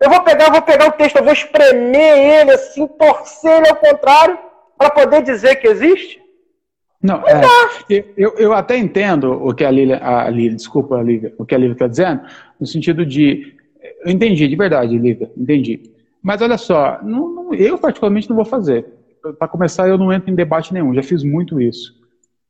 [0.00, 3.76] Eu vou pegar, vou pegar o texto, eu vou espremer ele assim, torcer ele ao
[3.76, 4.38] contrário,
[4.76, 6.20] para poder dizer que existe?
[7.02, 7.40] Não, é,
[8.16, 11.54] eu, eu até entendo o que a Lília, a Lília desculpa, a Lívia, o que
[11.54, 12.22] a Lívia está dizendo,
[12.60, 13.54] no sentido de.
[14.04, 15.90] Eu entendi, de verdade, Lívia, entendi.
[16.22, 18.84] Mas olha só, não, não, eu particularmente não vou fazer.
[19.38, 21.94] Para começar, eu não entro em debate nenhum, já fiz muito isso.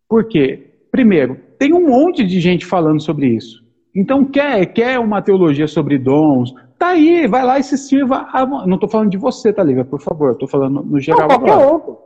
[0.08, 0.70] Por quê?
[0.90, 3.64] Primeiro, tem um monte de gente falando sobre isso.
[3.94, 6.54] Então, quer, quer uma teologia sobre dons?
[6.78, 8.28] Tá aí, vai lá e se sirva.
[8.32, 8.46] A...
[8.46, 9.84] Não estou falando de você, tá, Lívia?
[9.84, 11.28] Por favor, estou falando no geral.
[11.28, 11.98] Não, qualquer outro.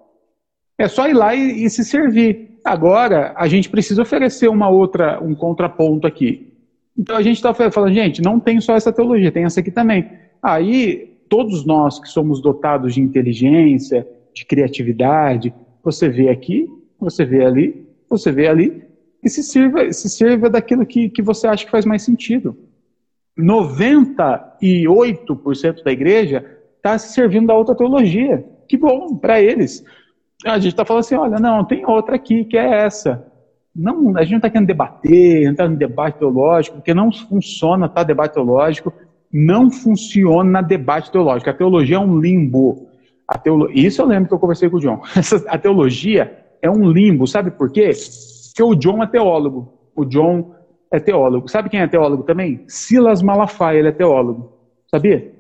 [0.77, 2.59] É só ir lá e, e, se servir.
[2.65, 6.53] Agora, a gente precisa oferecer uma outra, um contraponto aqui.
[6.97, 10.11] Então a gente está falando, gente, não tem só essa teologia, tem essa aqui também.
[10.43, 16.69] Aí, todos nós que somos dotados de inteligência, de criatividade, você vê aqui,
[16.99, 18.83] você vê ali, você vê ali,
[19.25, 22.59] e se sirva, se sirva daquilo que, que você acha que faz mais sentido.
[23.39, 26.45] 98% da igreja
[26.77, 28.45] está se servindo da outra teologia.
[28.69, 29.83] Que bom para eles.
[30.45, 33.27] A gente está falando assim: olha, não, tem outra aqui que é essa.
[33.75, 38.05] Não, a gente não está querendo debater, entrar no debate teológico, porque não funciona tá,
[38.05, 38.93] debate teológico,
[39.33, 41.51] não funciona debate teológico.
[41.51, 42.89] A teologia é um limbo.
[43.27, 43.69] A teolo...
[43.73, 45.03] Isso eu lembro que eu conversei com o John.
[45.49, 47.91] a teologia é um limbo, sabe por quê?
[48.55, 49.91] Porque o John é teólogo.
[49.97, 50.55] O John
[50.93, 51.49] é teólogo.
[51.49, 52.65] Sabe quem é teólogo também?
[52.69, 54.53] Silas Malafaia, ele é teólogo.
[54.89, 55.35] Sabia?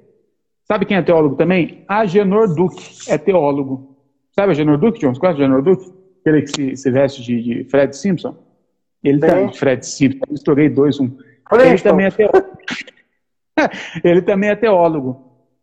[0.64, 1.84] Sabe quem é teólogo também?
[1.86, 3.96] Agenor Duque é teólogo.
[4.32, 5.14] Sabe Agenor Duque, John?
[5.14, 5.92] Você conhece Agenor Duque?
[6.22, 8.36] Aquele que se, se veste de, de, Fred Simpson?
[9.04, 11.16] Ele também, Fred Simpson, misturei dois, um.
[11.52, 12.58] Ele também é teólogo.
[14.02, 15.22] Ele também é teólogo.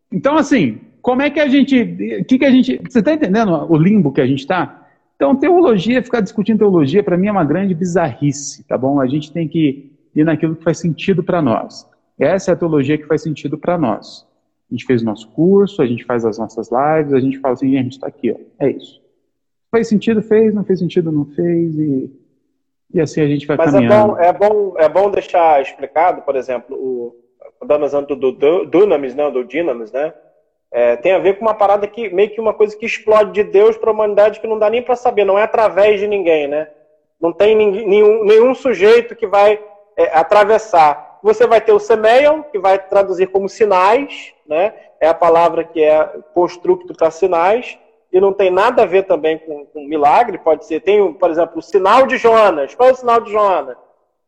[0.10, 2.24] Então, assim, como é que a gente.
[2.28, 2.80] que, que a gente.
[2.88, 4.81] Você está entendendo o limbo que a gente está?
[5.22, 9.00] Então, teologia, ficar discutindo teologia, para mim é uma grande bizarrice, tá bom?
[9.00, 11.88] A gente tem que ir naquilo que faz sentido para nós.
[12.18, 14.28] Essa é a teologia que faz sentido para nós.
[14.68, 17.54] A gente fez o nosso curso, a gente faz as nossas lives, a gente fala
[17.54, 19.00] assim, a gente está aqui, ó, é isso.
[19.70, 22.12] Faz sentido, fez, não fez sentido, não fez, e,
[22.92, 24.14] e assim a gente vai Mas caminhando.
[24.14, 27.16] Mas é bom, é, bom, é bom deixar explicado, por exemplo, o,
[27.68, 30.16] dando exemplo do, do Dunamis, né, do Dinamis, né,
[30.72, 33.44] é, tem a ver com uma parada que, meio que uma coisa que explode de
[33.44, 36.48] Deus para a humanidade que não dá nem para saber, não é através de ninguém,
[36.48, 36.70] né?
[37.20, 39.60] Não tem nenhum, nenhum sujeito que vai
[39.98, 44.74] é, atravessar você vai ter o semeion, que vai traduzir como sinais, né?
[45.00, 46.04] É a palavra que é
[46.34, 47.78] construto para sinais,
[48.12, 51.60] e não tem nada a ver também com, com milagre, pode ser, tem, por exemplo,
[51.60, 52.76] o sinal de Jonas.
[52.76, 53.78] Qual é o sinal de Jonas?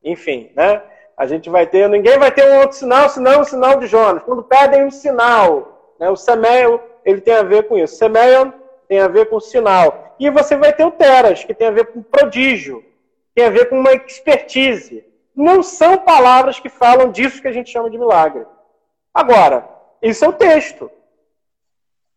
[0.03, 0.81] Enfim, né?
[1.17, 4.23] A gente vai ter, ninguém vai ter um outro sinal senão o sinal de Jonas.
[4.23, 5.72] Quando pedem um sinal,
[6.05, 6.09] né?
[6.09, 7.95] o semeion, ele tem a ver com isso.
[7.95, 8.51] Semeion
[8.87, 10.15] tem a ver com sinal.
[10.19, 12.83] E você vai ter o teras, que tem a ver com prodígio,
[13.33, 17.71] tem a ver com uma expertise não são palavras que falam disso que a gente
[17.71, 18.45] chama de milagre.
[19.13, 19.67] Agora,
[20.01, 20.91] isso é o texto.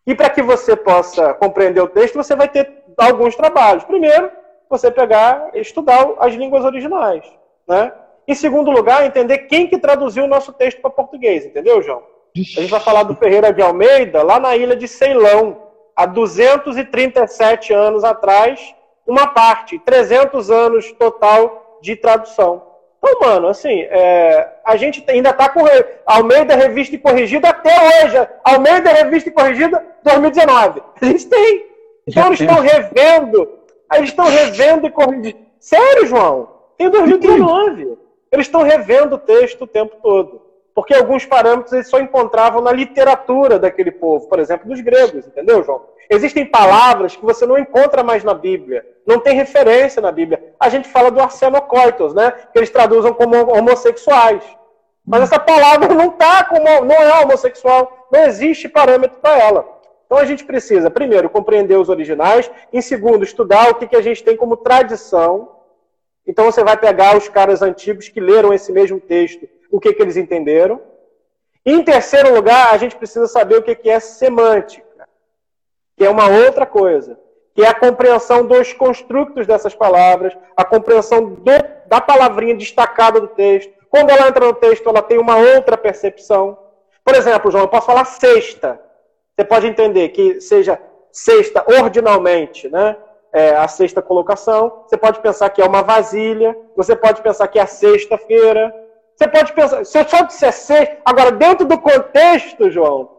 [0.07, 3.85] E para que você possa compreender o texto, você vai ter alguns trabalhos.
[3.85, 4.31] Primeiro,
[4.69, 7.25] você pegar estudar as línguas originais.
[7.67, 7.93] Né?
[8.29, 11.45] Em segundo lugar, entender quem que traduziu o nosso texto para português.
[11.45, 12.03] Entendeu, João?
[12.41, 15.63] A gente vai falar do Ferreira de Almeida, lá na ilha de Ceilão,
[15.95, 18.75] há 237 anos atrás,
[19.07, 22.63] uma parte, 300 anos total de tradução.
[22.99, 25.61] Então, mano, assim, é, a gente ainda está com
[26.05, 28.29] Almeida Revista e Corrigida até hoje.
[28.43, 30.83] Almeida Revista e Corrigida 2019.
[31.01, 31.67] A gente tem.
[32.07, 33.49] Então eles estão revendo.
[33.95, 35.39] Eles estão revendo e corrigindo.
[35.61, 36.49] Sério, João?
[36.77, 37.97] Tem 2019.
[38.33, 40.46] Eles estão revendo o texto o tempo todo.
[40.77, 45.65] Porque alguns parâmetros eles só encontravam na literatura daquele povo, por exemplo, dos gregos, entendeu,
[45.65, 45.87] João?
[46.11, 48.87] Existem palavras que você não encontra mais na Bíblia.
[49.07, 50.55] Não tem referência na Bíblia.
[50.61, 52.31] A gente fala do arsenocoitos, né?
[52.53, 54.45] Que eles traduzem como homossexuais.
[55.03, 58.07] Mas essa palavra não tá como, não é homossexual.
[58.13, 59.67] Não existe parâmetro para ela.
[60.05, 62.51] Então a gente precisa, primeiro, compreender os originais.
[62.71, 65.57] Em segundo, estudar o que, que a gente tem como tradição.
[66.27, 70.03] Então você vai pegar os caras antigos que leram esse mesmo texto, o que, que
[70.03, 70.81] eles entenderam.
[71.65, 74.87] Em terceiro lugar, a gente precisa saber o que, que é semântica
[75.97, 77.19] que é uma outra coisa,
[77.55, 81.51] que é a compreensão dos construtos dessas palavras, a compreensão do,
[81.87, 83.73] da palavrinha destacada do texto.
[83.89, 86.59] Quando ela entra no texto, ela tem uma outra percepção.
[87.03, 88.79] Por exemplo, João, eu posso falar sexta.
[89.35, 90.79] Você pode entender que seja
[91.11, 92.97] sexta ordinalmente, né?
[93.33, 94.85] É a sexta colocação.
[94.87, 96.57] Você pode pensar que é uma vasilha.
[96.77, 98.75] Você pode pensar que é a sexta-feira.
[99.17, 99.85] Você pode pensar.
[99.85, 100.99] Se eu só disser sexta.
[101.05, 103.11] Agora, dentro do contexto, João,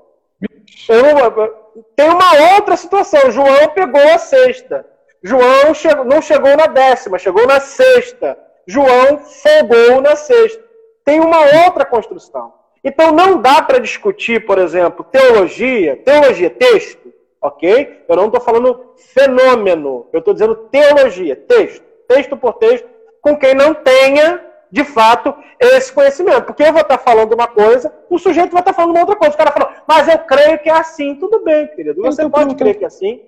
[0.87, 1.55] eu,
[1.95, 3.31] tem uma outra situação.
[3.31, 4.85] João pegou a sexta.
[5.23, 8.37] João chegou, não chegou na décima, chegou na sexta.
[8.67, 10.63] João folgou na sexta.
[11.03, 12.53] Tem uma outra construção.
[12.83, 18.05] Então não dá para discutir, por exemplo, teologia, teologia, texto, ok?
[18.07, 22.87] Eu não estou falando fenômeno, eu estou dizendo teologia, texto, texto por texto,
[23.21, 26.43] com quem não tenha de fato, esse conhecimento.
[26.43, 29.33] Porque eu vou estar falando uma coisa, o sujeito vai estar falando uma outra coisa.
[29.33, 31.15] O cara falou, mas eu creio que é assim.
[31.15, 32.01] Tudo bem, querido.
[32.01, 33.21] Você pode crer que é assim.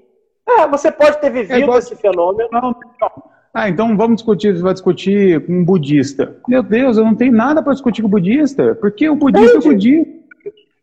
[0.47, 2.49] É, você pode ter vivido é esse fenômeno.
[2.51, 3.23] Não, não.
[3.53, 6.37] Ah, então vamos discutir, você vai discutir com um budista.
[6.47, 9.69] Meu Deus, eu não tenho nada para discutir com o budista, porque o budista Entendi.
[9.69, 10.19] é budista.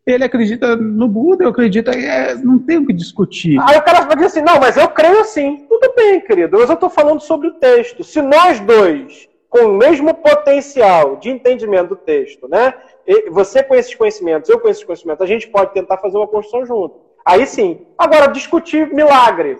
[0.05, 3.59] Ele acredita no Buda, eu acredito, é, não tem o que discutir.
[3.59, 5.65] Aí o cara vai dizer assim, não, mas eu creio sim.
[5.67, 8.05] Tudo bem, querido, mas eu estou falando sobre o texto.
[8.05, 12.73] Se nós dois com o mesmo potencial de entendimento do texto, né?
[13.29, 16.65] Você com esses conhecimentos, eu com esses conhecimentos, a gente pode tentar fazer uma construção
[16.65, 16.99] junto.
[17.25, 17.85] Aí sim.
[17.97, 19.57] Agora, discutir milagre.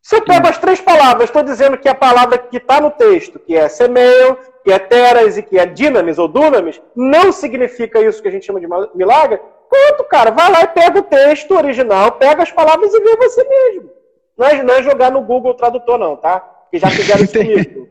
[0.00, 3.38] Se eu pego as três palavras, estou dizendo que a palavra que está no texto,
[3.38, 8.20] que é semeio, que é teras e que é dinamis ou dunamis, não significa isso
[8.20, 9.40] que a gente chama de milagre.
[9.68, 13.44] Pronto, cara, vai lá e pega o texto original, pega as palavras e vê você
[13.44, 13.90] mesmo.
[14.36, 16.40] Não é, não é jogar no Google Tradutor, não, tá?
[16.70, 17.88] Que já fizeram isso comigo.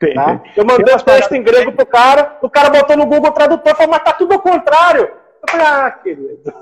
[0.00, 0.38] Tem, tá?
[0.38, 0.52] tem.
[0.56, 3.76] Eu mandei o texto em grego pro cara, o cara botou no Google Tradutor e
[3.76, 5.02] falou, mas tá tudo ao contrário.
[5.02, 6.52] Eu falei, ah, querido.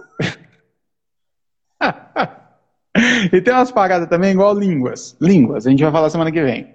[3.33, 5.17] e tem umas paradas também igual línguas.
[5.21, 6.75] Línguas, a gente vai falar semana que vem.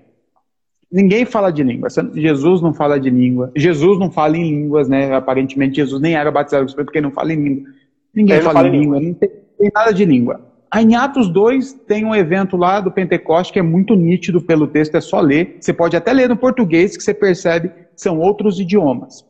[0.90, 1.90] Ninguém fala de língua.
[2.14, 3.52] Jesus não fala de língua.
[3.56, 5.14] Jesus não fala em línguas, né?
[5.14, 7.74] Aparentemente Jesus nem era batizado porque não fala em língua.
[8.14, 10.53] Ninguém fala, fala língua, língua, não tem, tem nada de língua.
[10.76, 14.96] Em Atos 2 tem um evento lá do Pentecoste que é muito nítido pelo texto,
[14.96, 15.58] é só ler.
[15.60, 19.24] Você pode até ler no português que você percebe que são outros idiomas.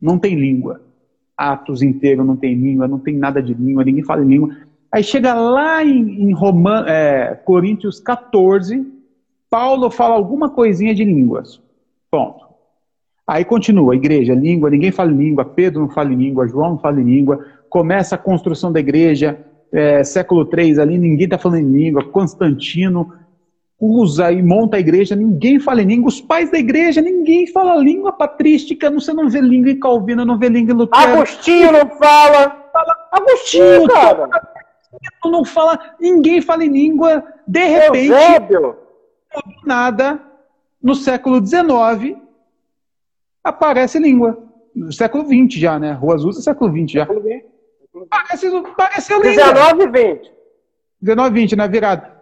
[0.00, 0.80] Não tem língua.
[1.36, 4.56] Atos inteiro não tem língua, não tem nada de língua, ninguém fala língua.
[4.90, 8.86] Aí chega lá em, em Roman, é, Coríntios 14,
[9.50, 11.60] Paulo fala alguma coisinha de línguas.
[12.10, 12.46] Ponto.
[13.26, 17.44] Aí continua, igreja, língua, ninguém fala língua, Pedro não fala língua, João não fala língua,
[17.68, 23.12] começa a construção da igreja, é, século III ali, ninguém está falando em língua, Constantino
[23.78, 27.76] usa e monta a igreja, ninguém fala em língua, os pais da igreja, ninguém fala
[27.76, 31.12] língua patrística, você não vê língua em Calvino, não vê língua em Lutero.
[31.12, 32.68] Agostinho não fala.
[32.72, 34.28] fala Agostinho, cara.
[35.24, 38.76] Não fala, ninguém fala em língua, de repente, Eusébio.
[39.66, 40.20] nada,
[40.82, 42.16] no século XIX,
[43.44, 44.42] aparece língua.
[44.74, 45.92] No século XX já, né?
[45.92, 47.06] Ruas usa século XX já.
[47.06, 47.55] Século XX.
[48.10, 49.52] Parece, parece língua.
[49.52, 50.32] 19 e 20.
[51.00, 52.16] 19 e 20, na virada.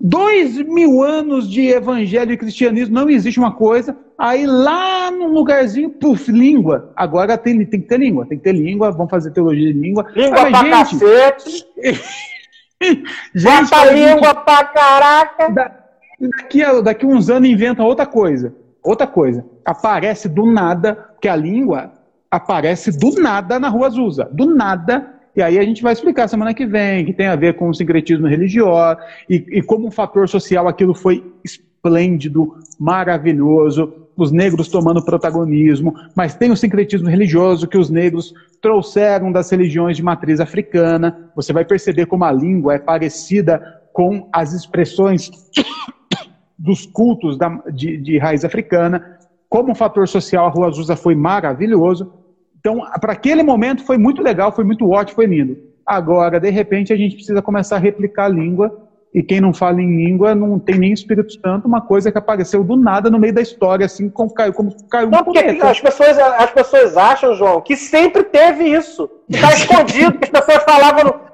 [0.00, 3.96] Dois mil anos de evangelho e cristianismo, não existe uma coisa.
[4.16, 6.92] Aí lá num lugarzinho, puf, língua.
[6.94, 10.06] Agora tem, tem que ter língua, tem que ter língua, vamos fazer teologia de língua.
[10.14, 11.66] Língua ah, pra gente, cacete.
[13.34, 15.78] gente, Bota língua gente, pra caraca.
[16.20, 18.54] Daqui, daqui uns anos inventa outra coisa.
[18.82, 19.44] Outra coisa.
[19.64, 21.92] Aparece do nada, que a língua
[22.30, 24.28] aparece do nada na rua Azusa.
[24.32, 27.54] Do nada e aí a gente vai explicar semana que vem, que tem a ver
[27.54, 28.98] com o sincretismo religioso
[29.30, 36.34] e, e como um fator social aquilo foi esplêndido, maravilhoso, os negros tomando protagonismo, mas
[36.34, 41.30] tem o sincretismo religioso que os negros trouxeram das religiões de matriz africana.
[41.36, 45.30] Você vai perceber como a língua é parecida com as expressões
[46.58, 49.18] dos cultos da, de, de raiz africana.
[49.48, 52.12] Como um fator social, a Rua Azusa foi maravilhoso.
[52.58, 55.56] Então, para aquele momento foi muito legal, foi muito ótimo, foi lindo.
[55.86, 59.80] Agora, de repente, a gente precisa começar a replicar a língua, e quem não fala
[59.80, 63.32] em língua não tem nem Espírito Santo, uma coisa que apareceu do nada no meio
[63.32, 67.60] da história, assim, como caiu, como caiu não, porque as pessoas, as pessoas acham, João,
[67.62, 69.08] que sempre teve isso.
[69.28, 71.28] Está escondido, as pessoas falavam no.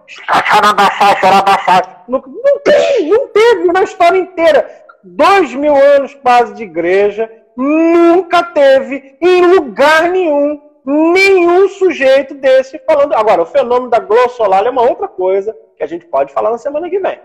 [2.07, 4.69] Não, não, tem, não teve na história inteira.
[5.03, 13.15] Dois mil anos quase de igreja, nunca teve em lugar nenhum nenhum sujeito desse falando.
[13.15, 16.59] Agora, o fenômeno da glossolalia é uma outra coisa que a gente pode falar na
[16.59, 17.19] semana que vem.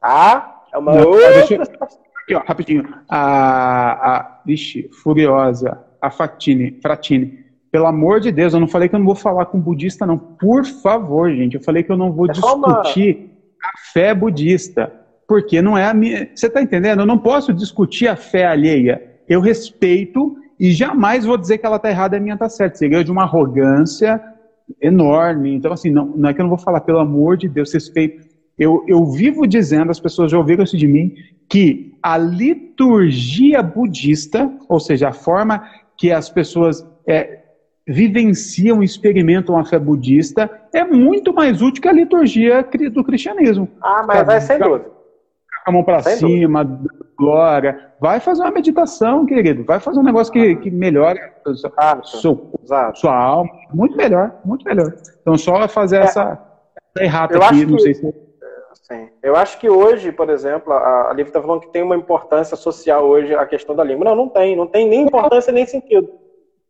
[0.00, 0.64] Tá?
[0.72, 1.62] É uma Não, outra deixa...
[1.62, 2.84] Aqui, ó, rapidinho.
[3.08, 7.46] A, a, vixe, Furiosa, a Fatine, Fratine.
[7.70, 10.18] Pelo amor de Deus, eu não falei que eu não vou falar com budista, não.
[10.18, 11.56] Por favor, gente.
[11.56, 13.68] Eu falei que eu não vou é discutir uma...
[13.68, 14.92] a fé budista.
[15.28, 16.30] Porque não é a minha.
[16.34, 17.00] Você está entendendo?
[17.00, 19.02] Eu não posso discutir a fé alheia.
[19.28, 22.76] Eu respeito e jamais vou dizer que ela está errada e a minha está certa.
[22.76, 24.22] Seria de uma arrogância
[24.80, 25.54] enorme.
[25.54, 28.26] Então, assim, não, não é que eu não vou falar, pelo amor de Deus, respeito.
[28.58, 31.14] Eu, eu vivo dizendo, as pessoas já ouviram isso de mim,
[31.48, 35.62] que a liturgia budista, ou seja, a forma
[35.96, 37.40] que as pessoas é,
[37.86, 43.68] vivenciam experimentam a fé budista, é muito mais útil que a liturgia do cristianismo.
[43.82, 44.90] Ah, mas vai sem dúvida.
[45.66, 47.92] A mão para cima, dúvida glória.
[48.00, 49.64] Vai fazer uma meditação, querido.
[49.64, 51.20] Vai fazer um negócio que, que melhore
[51.78, 53.50] a sua, sua, sua alma.
[53.72, 54.94] Muito melhor, muito melhor.
[55.22, 56.38] Então, só fazer é, essa,
[56.98, 58.26] errata aqui, não que, sei se.
[58.82, 59.08] Sim.
[59.20, 62.56] Eu acho que hoje, por exemplo, a, a Lívia está falando que tem uma importância
[62.56, 64.04] social hoje a questão da língua.
[64.04, 64.54] Não, não tem.
[64.54, 66.08] Não tem nem importância nem sentido.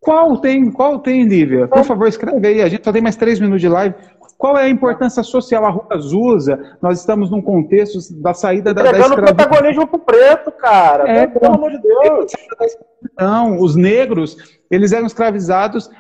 [0.00, 1.66] Qual tem, qual tem, Lívia?
[1.66, 2.62] Por favor, escreve aí.
[2.62, 3.94] A gente só tem mais três minutos de live.
[4.38, 5.64] Qual é a importância social?
[5.64, 9.34] A Rua Azusa, nós estamos num contexto da saída da, da escravidão.
[9.34, 11.08] protagonismo pro preto, cara.
[11.08, 12.32] É, pelo amor de Deus.
[13.18, 14.36] Não, os negros,
[14.70, 15.90] eles eram escravizados.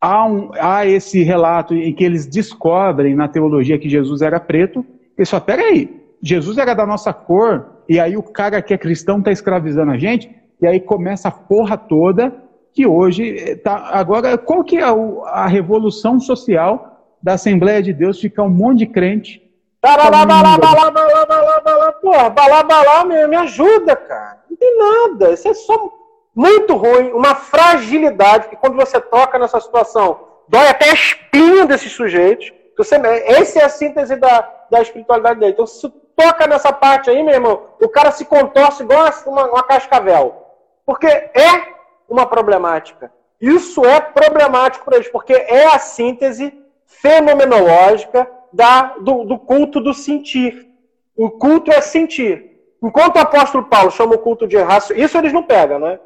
[0.00, 4.84] Há, um, há esse relato em que eles descobrem na teologia que Jesus era preto.
[5.18, 9.18] E só, peraí, Jesus era da nossa cor, e aí o cara que é cristão
[9.18, 10.30] está escravizando a gente,
[10.60, 12.32] e aí começa a porra toda,
[12.72, 13.90] que hoje tá.
[13.92, 16.91] Agora, qual que é a revolução social
[17.22, 19.42] da Assembleia de Deus ficar um monte de crente.
[19.80, 24.40] Balá, balá, balá, balá, balá, balá, porra, balá, balá, me, me ajuda, cara.
[24.48, 25.32] Não tem nada.
[25.32, 25.92] Isso é só
[26.34, 31.92] muito ruim, uma fragilidade que quando você toca nessa situação, dói até a espinha desses
[31.92, 32.52] sujeitos.
[32.76, 35.52] Você, essa é a síntese da, da espiritualidade dele.
[35.52, 39.62] Então, se toca nessa parte aí, meu irmão, o cara se contorce igual uma, uma
[39.62, 40.46] cascavel.
[40.86, 41.72] Porque é
[42.08, 43.12] uma problemática.
[43.40, 46.61] Isso é problemático para eles, porque é a síntese
[47.00, 50.66] fenomenológica da, do, do culto do sentir.
[51.16, 52.50] O culto é sentir.
[52.82, 55.98] Enquanto o apóstolo Paulo chama o culto de raciocínio, isso eles não pegam, né?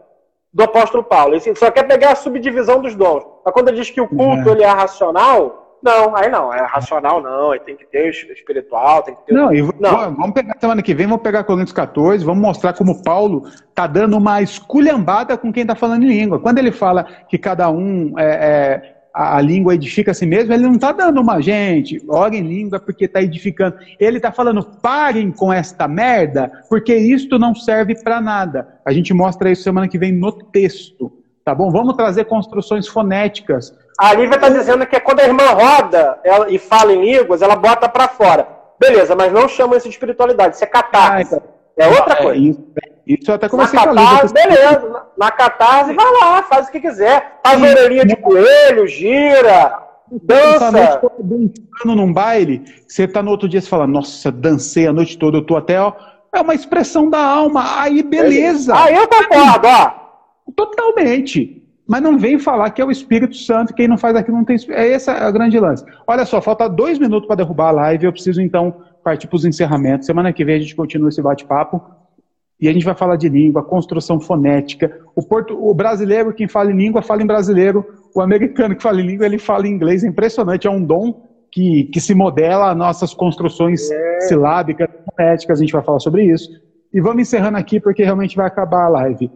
[0.53, 1.35] Do apóstolo Paulo.
[1.35, 3.25] Ele só quer pegar a subdivisão dos dons.
[3.45, 4.53] Mas quando ele diz que o culto uhum.
[4.53, 9.15] ele é racional, Não, aí não, é racional não, aí tem que ter espiritual, tem
[9.15, 9.35] que ter.
[9.35, 10.15] Não, e não.
[10.15, 14.17] vamos pegar semana que vem, vamos pegar Coríntios 14, vamos mostrar como Paulo tá dando
[14.17, 16.41] uma esculhambada com quem tá falando em língua.
[16.41, 20.53] Quando ele fala que cada um é, é a, a, língua edifica a si mesmo,
[20.53, 23.77] ele não está dando uma gente, ora em língua porque está edificando.
[23.99, 28.69] Ele está falando, parem com esta merda, porque isto não serve para nada.
[28.85, 31.13] A gente mostra isso semana que vem no texto.
[31.45, 31.71] Tá bom?
[31.71, 36.51] Vamos trazer construções fonéticas a Lívia está dizendo que é quando a irmã roda ela,
[36.51, 38.47] e fala em línguas, ela bota para fora.
[38.79, 41.35] Beleza, mas não chama isso de espiritualidade, isso é catarse.
[41.35, 41.43] Ah, então.
[41.79, 42.41] é outra é, coisa.
[42.41, 42.61] Isso,
[43.07, 44.89] isso eu até comecei na catarse, beleza.
[44.89, 47.39] Na, na catarse, vai lá, faz o que quiser.
[47.45, 47.69] Faz Sim.
[47.69, 49.79] orelhinha de coelho, gira,
[50.23, 50.73] dança.
[50.73, 55.39] Dançando num baile, você tá no outro dia e fala, nossa, dancei a noite toda,
[55.39, 55.93] eu tô até, ó.
[56.35, 57.81] É uma expressão da alma.
[57.81, 58.75] Aí, beleza.
[58.77, 59.93] Aí eu concordo, ó.
[60.57, 61.63] Totalmente.
[61.87, 64.57] Mas não vem falar que é o Espírito Santo, quem não faz aquilo não tem
[64.71, 65.85] É essa a grande lance.
[66.05, 69.45] Olha só, falta dois minutos para derrubar a live, eu preciso então partir para os
[69.45, 70.07] encerramentos.
[70.07, 71.81] Semana que vem a gente continua esse bate-papo
[72.59, 75.01] e a gente vai falar de língua, construção fonética.
[75.15, 77.85] O, porto, o brasileiro, quem fala em língua, fala em brasileiro.
[78.15, 80.03] O americano que fala em língua, ele fala em inglês.
[80.03, 84.21] É impressionante, é um dom que, que se modela nossas construções é.
[84.21, 85.59] silábicas, fonéticas.
[85.59, 86.51] A gente vai falar sobre isso.
[86.93, 89.31] E vamos encerrando aqui, porque realmente vai acabar a live.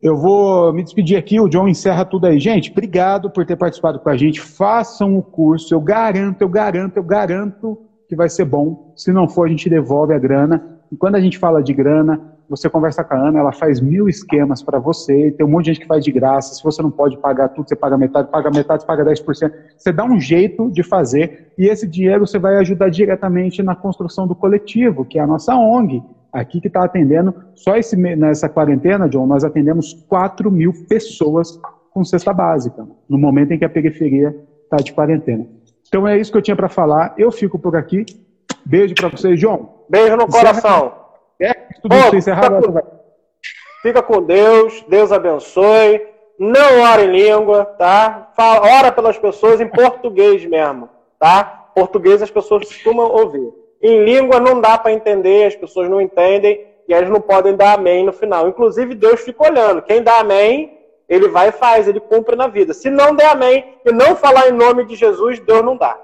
[0.00, 2.38] Eu vou me despedir aqui, o John encerra tudo aí.
[2.38, 4.40] Gente, obrigado por ter participado com a gente.
[4.40, 8.92] Façam o curso, eu garanto, eu garanto, eu garanto que vai ser bom.
[8.96, 10.71] Se não for, a gente devolve a grana.
[10.92, 14.10] E quando a gente fala de grana, você conversa com a Ana, ela faz mil
[14.10, 15.30] esquemas para você.
[15.30, 16.54] Tem um monte de gente que faz de graça.
[16.54, 19.52] Se você não pode pagar tudo, você paga metade, paga metade, paga 10%.
[19.74, 24.26] Você dá um jeito de fazer e esse dinheiro você vai ajudar diretamente na construção
[24.26, 29.08] do coletivo, que é a nossa ONG aqui que está atendendo, só esse, nessa quarentena,
[29.08, 34.34] John, nós atendemos 4 mil pessoas com cesta básica, no momento em que a periferia
[34.64, 35.46] está de quarentena.
[35.86, 37.14] Então é isso que eu tinha para falar.
[37.18, 38.06] Eu fico por aqui.
[38.64, 39.81] Beijo para vocês, John.
[39.92, 40.94] Beijo no coração.
[41.38, 42.62] É, tudo isso encerrado.
[42.62, 42.84] Fica,
[43.82, 46.00] fica com Deus, Deus abençoe.
[46.38, 48.30] Não ora em língua, tá?
[48.34, 50.88] Fala, ora pelas pessoas em português mesmo,
[51.18, 51.68] tá?
[51.74, 53.52] Português as pessoas costumam ouvir.
[53.82, 57.74] Em língua não dá para entender, as pessoas não entendem e eles não podem dar
[57.74, 58.48] amém no final.
[58.48, 59.82] Inclusive, Deus fica olhando.
[59.82, 62.72] Quem dá amém, ele vai e faz, ele cumpre na vida.
[62.72, 65.98] Se não der amém e não falar em nome de Jesus, Deus não dá.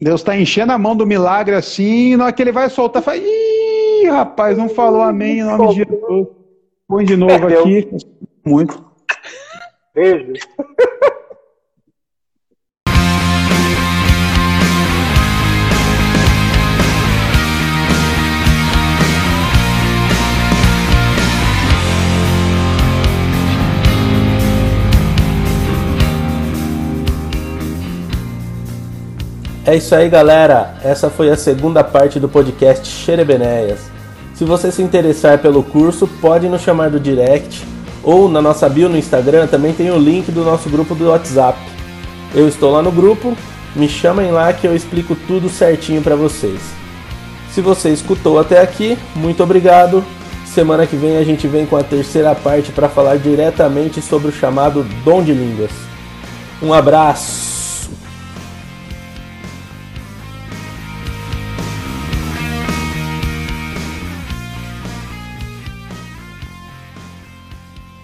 [0.00, 3.16] Deus está enchendo a mão do milagre assim, na hora que ele vai soltar, fala,
[3.16, 6.28] ih, rapaz, não falou amém em nome de Jesus.
[6.86, 7.60] Põe de novo Perdeu.
[7.60, 7.88] aqui.
[8.44, 8.84] Muito.
[9.94, 10.32] Beijo.
[29.68, 30.76] É isso aí, galera.
[30.82, 33.80] Essa foi a segunda parte do podcast Xerebenéias.
[34.32, 37.66] Se você se interessar pelo curso, pode nos chamar do direct
[38.02, 41.58] ou na nossa bio no Instagram também tem o link do nosso grupo do WhatsApp.
[42.34, 43.36] Eu estou lá no grupo,
[43.76, 46.62] me chamem lá que eu explico tudo certinho para vocês.
[47.52, 50.02] Se você escutou até aqui, muito obrigado.
[50.46, 54.32] Semana que vem a gente vem com a terceira parte para falar diretamente sobre o
[54.32, 55.72] chamado dom de línguas.
[56.62, 57.57] Um abraço.